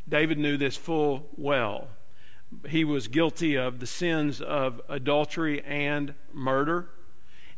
David 0.10 0.40
knew 0.40 0.58
this 0.58 0.76
full 0.76 1.28
well. 1.38 1.90
He 2.68 2.84
was 2.84 3.08
guilty 3.08 3.56
of 3.56 3.80
the 3.80 3.86
sins 3.86 4.42
of 4.42 4.82
adultery 4.90 5.64
and 5.64 6.16
murder. 6.34 6.90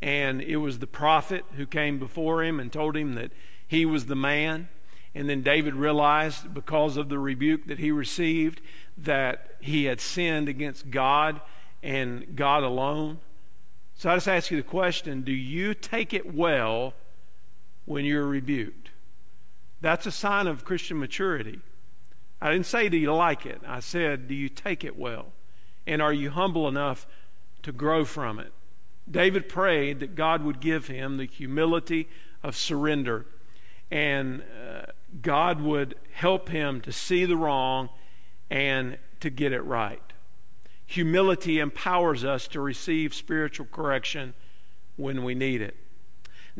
And 0.01 0.41
it 0.41 0.57
was 0.57 0.79
the 0.79 0.87
prophet 0.87 1.45
who 1.55 1.65
came 1.65 1.99
before 1.99 2.43
him 2.43 2.59
and 2.59 2.69
told 2.69 2.97
him 2.97 3.13
that 3.13 3.31
he 3.65 3.85
was 3.85 4.07
the 4.07 4.15
man. 4.15 4.67
And 5.15 5.29
then 5.29 5.41
David 5.41 5.73
realized, 5.73 6.53
because 6.53 6.97
of 6.97 7.07
the 7.07 7.17
rebuke 7.17 7.67
that 7.67 7.79
he 7.79 7.89
received, 7.89 8.59
that 8.97 9.55
he 9.61 9.85
had 9.85 10.01
sinned 10.01 10.49
against 10.49 10.91
God 10.91 11.39
and 11.81 12.35
God 12.35 12.63
alone. 12.63 13.19
So 13.95 14.09
I 14.09 14.17
just 14.17 14.27
ask 14.27 14.51
you 14.51 14.57
the 14.57 14.63
question 14.63 15.21
do 15.21 15.31
you 15.31 15.73
take 15.73 16.13
it 16.13 16.35
well 16.35 16.93
when 17.85 18.03
you're 18.03 18.27
rebuked? 18.27 18.86
That's 19.81 20.05
a 20.05 20.11
sign 20.11 20.47
of 20.47 20.65
Christian 20.65 20.99
maturity. 20.99 21.59
I 22.41 22.51
didn't 22.51 22.65
say, 22.65 22.89
do 22.89 22.97
you 22.97 23.13
like 23.13 23.45
it? 23.45 23.61
I 23.65 23.79
said, 23.79 24.27
do 24.27 24.35
you 24.35 24.49
take 24.49 24.83
it 24.83 24.97
well? 24.97 25.27
And 25.85 26.01
are 26.01 26.13
you 26.13 26.29
humble 26.29 26.67
enough 26.67 27.07
to 27.63 27.71
grow 27.71 28.05
from 28.05 28.39
it? 28.39 28.51
David 29.09 29.47
prayed 29.47 29.99
that 30.01 30.15
God 30.15 30.43
would 30.43 30.59
give 30.59 30.87
him 30.87 31.17
the 31.17 31.25
humility 31.25 32.09
of 32.43 32.55
surrender 32.55 33.25
and 33.89 34.41
uh, 34.41 34.91
God 35.21 35.61
would 35.61 35.95
help 36.11 36.49
him 36.49 36.81
to 36.81 36.91
see 36.91 37.25
the 37.25 37.37
wrong 37.37 37.89
and 38.49 38.97
to 39.21 39.29
get 39.29 39.53
it 39.53 39.61
right. 39.61 40.01
Humility 40.85 41.59
empowers 41.59 42.23
us 42.23 42.47
to 42.49 42.61
receive 42.61 43.13
spiritual 43.13 43.67
correction 43.71 44.33
when 44.95 45.23
we 45.23 45.35
need 45.35 45.61
it. 45.61 45.75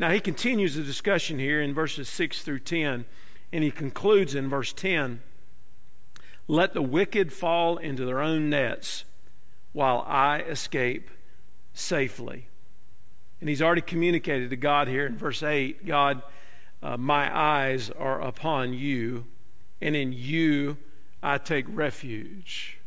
Now, 0.00 0.12
he 0.12 0.20
continues 0.20 0.76
the 0.76 0.84
discussion 0.84 1.40
here 1.40 1.60
in 1.60 1.74
verses 1.74 2.08
6 2.08 2.42
through 2.42 2.60
10, 2.60 3.04
and 3.52 3.64
he 3.64 3.72
concludes 3.72 4.32
in 4.32 4.48
verse 4.48 4.72
10 4.72 5.20
Let 6.46 6.72
the 6.72 6.82
wicked 6.82 7.32
fall 7.32 7.78
into 7.78 8.04
their 8.04 8.20
own 8.20 8.48
nets 8.48 9.04
while 9.72 10.04
I 10.06 10.38
escape 10.42 11.10
safely. 11.74 12.46
And 13.40 13.48
he's 13.48 13.60
already 13.60 13.80
communicated 13.80 14.50
to 14.50 14.56
God 14.56 14.86
here 14.86 15.04
in 15.04 15.16
verse 15.16 15.42
8 15.42 15.84
God, 15.84 16.22
uh, 16.80 16.96
my 16.96 17.36
eyes 17.36 17.90
are 17.90 18.20
upon 18.20 18.74
you, 18.74 19.26
and 19.80 19.96
in 19.96 20.12
you 20.12 20.76
I 21.24 21.38
take 21.38 21.66
refuge. 21.68 22.78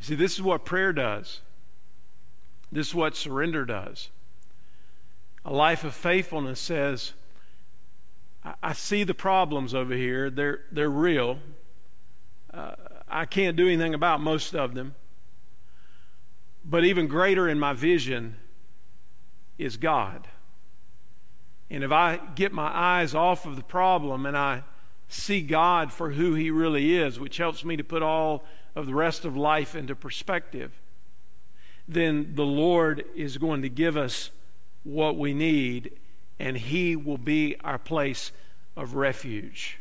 See, 0.00 0.14
this 0.14 0.34
is 0.34 0.42
what 0.42 0.66
prayer 0.66 0.92
does. 0.92 1.40
This 2.70 2.88
is 2.88 2.94
what 2.94 3.16
surrender 3.16 3.64
does. 3.64 4.10
A 5.44 5.52
life 5.52 5.84
of 5.84 5.94
faithfulness 5.94 6.58
says, 6.58 7.12
I, 8.62 8.72
see 8.74 9.04
the 9.04 9.14
problems 9.14 9.74
over 9.74 9.94
here. 9.94 10.30
They're, 10.30 10.60
they're 10.70 10.90
real. 10.90 11.38
Uh, 12.52 12.74
I 13.08 13.24
can't 13.24 13.56
do 13.56 13.66
anything 13.66 13.94
about 13.94 14.20
most 14.20 14.54
of 14.54 14.74
them. 14.74 14.94
But 16.64 16.84
even 16.84 17.08
greater 17.08 17.48
in 17.48 17.58
my 17.58 17.72
vision 17.72 18.36
is 19.58 19.76
God. 19.76 20.28
And 21.70 21.82
if 21.82 21.92
I 21.92 22.20
get 22.34 22.52
my 22.52 22.70
eyes 22.74 23.14
off 23.14 23.46
of 23.46 23.56
the 23.56 23.62
problem 23.62 24.26
and 24.26 24.36
I 24.36 24.62
see 25.08 25.40
God 25.40 25.92
for 25.92 26.10
who 26.10 26.34
He 26.34 26.50
really 26.50 26.96
is, 26.96 27.18
which 27.18 27.38
helps 27.38 27.64
me 27.64 27.76
to 27.76 27.84
put 27.84 28.02
all 28.02 28.44
of 28.74 28.86
the 28.86 28.94
rest 28.94 29.24
of 29.24 29.36
life 29.36 29.74
into 29.74 29.94
perspective, 29.94 30.72
then 31.86 32.32
the 32.34 32.44
Lord 32.44 33.04
is 33.14 33.38
going 33.38 33.62
to 33.62 33.68
give 33.68 33.96
us 33.96 34.30
what 34.84 35.16
we 35.16 35.34
need, 35.34 35.92
and 36.38 36.56
He 36.56 36.94
will 36.94 37.18
be 37.18 37.56
our 37.64 37.78
place 37.78 38.30
of 38.76 38.94
refuge. 38.94 39.78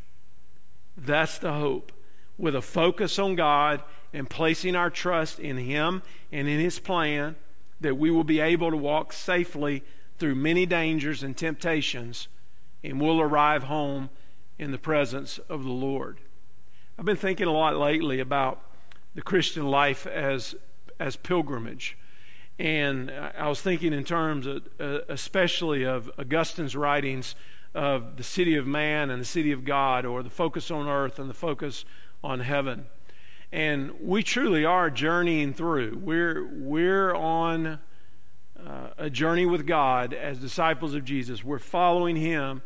That's 0.98 1.38
the 1.38 1.54
hope. 1.54 1.92
With 2.38 2.56
a 2.56 2.62
focus 2.62 3.20
on 3.20 3.36
God 3.36 3.84
and 4.12 4.30
placing 4.30 4.76
our 4.76 4.90
trust 4.90 5.40
in 5.40 5.58
Him 5.58 6.02
and 6.32 6.48
in 6.48 6.60
His 6.60 6.80
plan, 6.80 7.36
that 7.80 7.98
we 7.98 8.10
will 8.10 8.24
be 8.24 8.40
able 8.40 8.72
to 8.72 8.78
walk 8.78 9.14
safely 9.14 9.84
through 10.18 10.36
many 10.36 10.66
dangers 10.66 11.22
and 11.22 11.36
temptations, 11.36 12.28
and 12.84 13.00
we'll 13.00 13.22
arrive 13.22 13.64
home 13.64 14.10
in 14.58 14.72
the 14.72 14.78
presence 14.78 15.38
of 15.50 15.64
the 15.64 15.72
Lord. 15.72 16.20
I've 16.98 17.06
been 17.06 17.18
thinking 17.18 17.48
a 17.48 17.52
lot 17.52 17.76
lately 17.76 18.20
about 18.20 18.62
the 19.16 19.22
Christian 19.22 19.68
life 19.68 20.08
as 20.08 20.56
as 21.00 21.16
pilgrimage. 21.16 21.98
And 22.60 23.12
I 23.12 23.48
was 23.50 23.62
thinking 23.62 23.94
in 23.94 24.04
terms 24.04 24.46
of, 24.46 24.68
uh, 24.80 25.00
especially 25.10 25.84
of 25.84 26.10
Augustine's 26.20 26.76
writings 26.76 27.36
of 27.74 28.18
the 28.18 28.24
city 28.24 28.56
of 28.56 28.68
man 28.68 29.10
and 29.10 29.20
the 29.20 29.26
city 29.26 29.52
of 29.52 29.66
God, 29.66 30.06
or 30.06 30.22
the 30.22 30.30
focus 30.30 30.70
on 30.70 30.88
earth 30.88 31.18
and 31.18 31.30
the 31.30 31.34
focus 31.34 31.86
on 32.24 32.42
heaven. 32.42 32.86
And 33.52 33.92
we 34.02 34.24
truly 34.24 34.66
are 34.66 34.90
journeying 34.90 35.54
through. 35.54 36.00
We're, 36.02 36.48
we're 36.48 37.14
on 37.14 37.80
uh, 38.60 38.90
a 38.98 39.10
journey 39.10 39.46
with 39.46 39.66
God 39.66 40.14
as 40.14 40.40
disciples 40.40 40.94
of 40.94 41.04
Jesus. 41.04 41.44
We're 41.44 41.60
following 41.60 42.16
Him, 42.16 42.62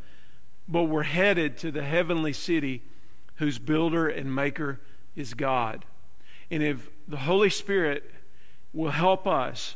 but 0.67 0.83
we're 0.83 1.03
headed 1.03 1.57
to 1.59 1.71
the 1.71 1.83
heavenly 1.83 2.33
city 2.33 2.83
whose 3.35 3.59
builder 3.59 4.07
and 4.07 4.33
maker 4.33 4.79
is 5.15 5.33
God. 5.33 5.85
And 6.51 6.61
if 6.61 6.89
the 7.07 7.17
Holy 7.17 7.49
Spirit 7.49 8.11
will 8.73 8.91
help 8.91 9.25
us, 9.25 9.75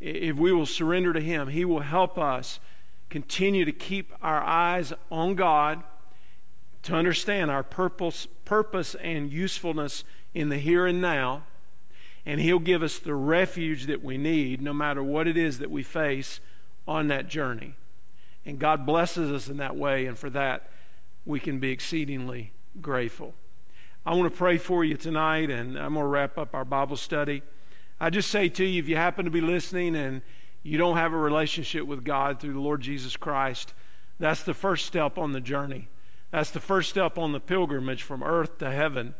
if 0.00 0.36
we 0.36 0.52
will 0.52 0.66
surrender 0.66 1.12
to 1.12 1.20
Him, 1.20 1.48
He 1.48 1.64
will 1.64 1.80
help 1.80 2.18
us 2.18 2.60
continue 3.08 3.64
to 3.64 3.72
keep 3.72 4.12
our 4.22 4.42
eyes 4.42 4.92
on 5.10 5.34
God, 5.34 5.82
to 6.82 6.94
understand 6.94 7.50
our 7.50 7.62
purpose, 7.62 8.26
purpose 8.44 8.94
and 8.96 9.32
usefulness 9.32 10.02
in 10.34 10.48
the 10.48 10.58
here 10.58 10.86
and 10.86 11.00
now. 11.00 11.44
And 12.24 12.40
He'll 12.40 12.58
give 12.58 12.82
us 12.82 12.98
the 12.98 13.14
refuge 13.14 13.86
that 13.86 14.02
we 14.02 14.16
need, 14.18 14.62
no 14.62 14.72
matter 14.72 15.02
what 15.02 15.28
it 15.28 15.36
is 15.36 15.58
that 15.58 15.70
we 15.70 15.82
face 15.82 16.40
on 16.86 17.08
that 17.08 17.28
journey. 17.28 17.74
And 18.44 18.58
God 18.58 18.84
blesses 18.84 19.30
us 19.30 19.48
in 19.48 19.58
that 19.58 19.76
way, 19.76 20.06
and 20.06 20.18
for 20.18 20.30
that, 20.30 20.68
we 21.24 21.38
can 21.38 21.60
be 21.60 21.70
exceedingly 21.70 22.52
grateful. 22.80 23.34
I 24.04 24.14
want 24.14 24.32
to 24.32 24.36
pray 24.36 24.58
for 24.58 24.84
you 24.84 24.96
tonight, 24.96 25.50
and 25.50 25.78
I'm 25.78 25.94
going 25.94 26.04
to 26.04 26.08
wrap 26.08 26.36
up 26.38 26.54
our 26.54 26.64
Bible 26.64 26.96
study. 26.96 27.42
I 28.02 28.10
just 28.10 28.32
say 28.32 28.48
to 28.48 28.64
you, 28.64 28.80
if 28.80 28.88
you 28.88 28.96
happen 28.96 29.26
to 29.26 29.30
be 29.30 29.40
listening 29.40 29.94
and 29.94 30.22
you 30.64 30.76
don't 30.76 30.96
have 30.96 31.12
a 31.12 31.16
relationship 31.16 31.86
with 31.86 32.02
God 32.02 32.40
through 32.40 32.54
the 32.54 32.58
Lord 32.58 32.80
Jesus 32.80 33.16
Christ, 33.16 33.74
that's 34.18 34.42
the 34.42 34.54
first 34.54 34.86
step 34.86 35.18
on 35.18 35.30
the 35.30 35.40
journey. 35.40 35.88
That's 36.32 36.50
the 36.50 36.58
first 36.58 36.90
step 36.90 37.16
on 37.16 37.30
the 37.30 37.38
pilgrimage 37.38 38.02
from 38.02 38.24
earth 38.24 38.58
to 38.58 38.72
heaven 38.72 39.14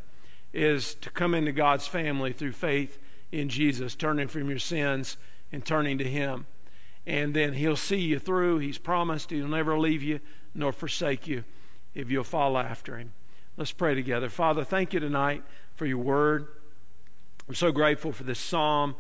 is 0.52 0.96
to 0.96 1.10
come 1.10 1.32
into 1.32 1.52
God's 1.52 1.86
family 1.86 2.32
through 2.32 2.54
faith 2.54 2.98
in 3.30 3.48
Jesus, 3.48 3.94
turning 3.94 4.26
from 4.26 4.50
your 4.50 4.58
sins 4.58 5.16
and 5.52 5.64
turning 5.64 5.96
to 5.98 6.04
Him. 6.04 6.46
And 7.06 7.34
then 7.34 7.52
He'll 7.52 7.76
see 7.76 8.00
you 8.00 8.18
through. 8.18 8.58
He's 8.58 8.78
promised 8.78 9.30
He'll 9.30 9.46
never 9.46 9.78
leave 9.78 10.02
you 10.02 10.18
nor 10.56 10.72
forsake 10.72 11.28
you 11.28 11.44
if 11.94 12.10
you'll 12.10 12.24
follow 12.24 12.58
after 12.58 12.98
Him. 12.98 13.12
Let's 13.56 13.70
pray 13.70 13.94
together. 13.94 14.28
Father, 14.28 14.64
thank 14.64 14.92
you 14.92 14.98
tonight 14.98 15.44
for 15.76 15.86
your 15.86 15.98
word. 15.98 16.48
I'm 17.48 17.54
so 17.54 17.72
grateful 17.72 18.12
for 18.12 18.22
this 18.24 18.38
psalm. 18.38 18.94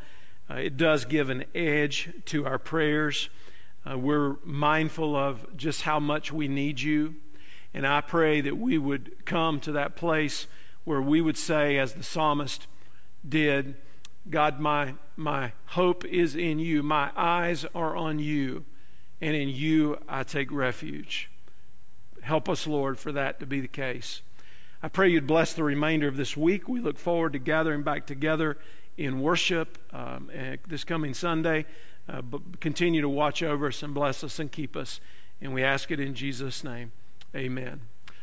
Uh, 0.50 0.54
it 0.54 0.76
does 0.76 1.04
give 1.04 1.30
an 1.30 1.44
edge 1.54 2.10
to 2.26 2.44
our 2.44 2.58
prayers. 2.58 3.30
Uh, 3.88 3.96
we're 3.96 4.36
mindful 4.44 5.14
of 5.16 5.56
just 5.56 5.82
how 5.82 6.00
much 6.00 6.32
we 6.32 6.48
need 6.48 6.80
you. 6.80 7.14
And 7.72 7.86
I 7.86 8.00
pray 8.00 8.40
that 8.40 8.58
we 8.58 8.78
would 8.78 9.24
come 9.24 9.60
to 9.60 9.72
that 9.72 9.96
place 9.96 10.46
where 10.84 11.00
we 11.00 11.20
would 11.20 11.38
say, 11.38 11.78
as 11.78 11.94
the 11.94 12.02
psalmist 12.02 12.66
did, 13.26 13.76
God, 14.28 14.60
my, 14.60 14.94
my 15.16 15.52
hope 15.66 16.04
is 16.04 16.34
in 16.34 16.58
you. 16.58 16.82
My 16.82 17.10
eyes 17.16 17.64
are 17.74 17.96
on 17.96 18.18
you, 18.18 18.64
and 19.20 19.34
in 19.34 19.48
you 19.48 19.98
I 20.08 20.24
take 20.24 20.50
refuge. 20.50 21.30
Help 22.22 22.48
us, 22.48 22.66
Lord, 22.66 22.98
for 22.98 23.12
that 23.12 23.40
to 23.40 23.46
be 23.46 23.60
the 23.60 23.68
case. 23.68 24.22
I 24.82 24.88
pray 24.88 25.08
you'd 25.08 25.28
bless 25.28 25.52
the 25.52 25.62
remainder 25.62 26.08
of 26.08 26.16
this 26.16 26.36
week. 26.36 26.68
We 26.68 26.80
look 26.80 26.98
forward 26.98 27.34
to 27.34 27.38
gathering 27.38 27.82
back 27.82 28.04
together 28.04 28.58
in 28.96 29.20
worship 29.20 29.78
um, 29.92 30.28
this 30.66 30.82
coming 30.82 31.14
Sunday. 31.14 31.66
Uh, 32.08 32.20
but 32.20 32.60
continue 32.60 33.00
to 33.00 33.08
watch 33.08 33.42
over 33.44 33.68
us 33.68 33.82
and 33.82 33.94
bless 33.94 34.24
us 34.24 34.40
and 34.40 34.50
keep 34.50 34.76
us. 34.76 35.00
And 35.40 35.54
we 35.54 35.62
ask 35.62 35.90
it 35.92 36.00
in 36.00 36.14
Jesus' 36.14 36.64
name. 36.64 36.90
Amen. 37.34 37.82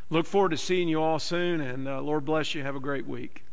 Look 0.10 0.26
forward 0.26 0.52
to 0.52 0.58
seeing 0.58 0.90
you 0.90 1.02
all 1.02 1.20
soon, 1.20 1.62
and 1.62 1.88
uh, 1.88 2.02
Lord 2.02 2.26
bless 2.26 2.54
you. 2.56 2.64
Have 2.64 2.76
a 2.76 2.80
great 2.82 3.08
week. 3.08 3.46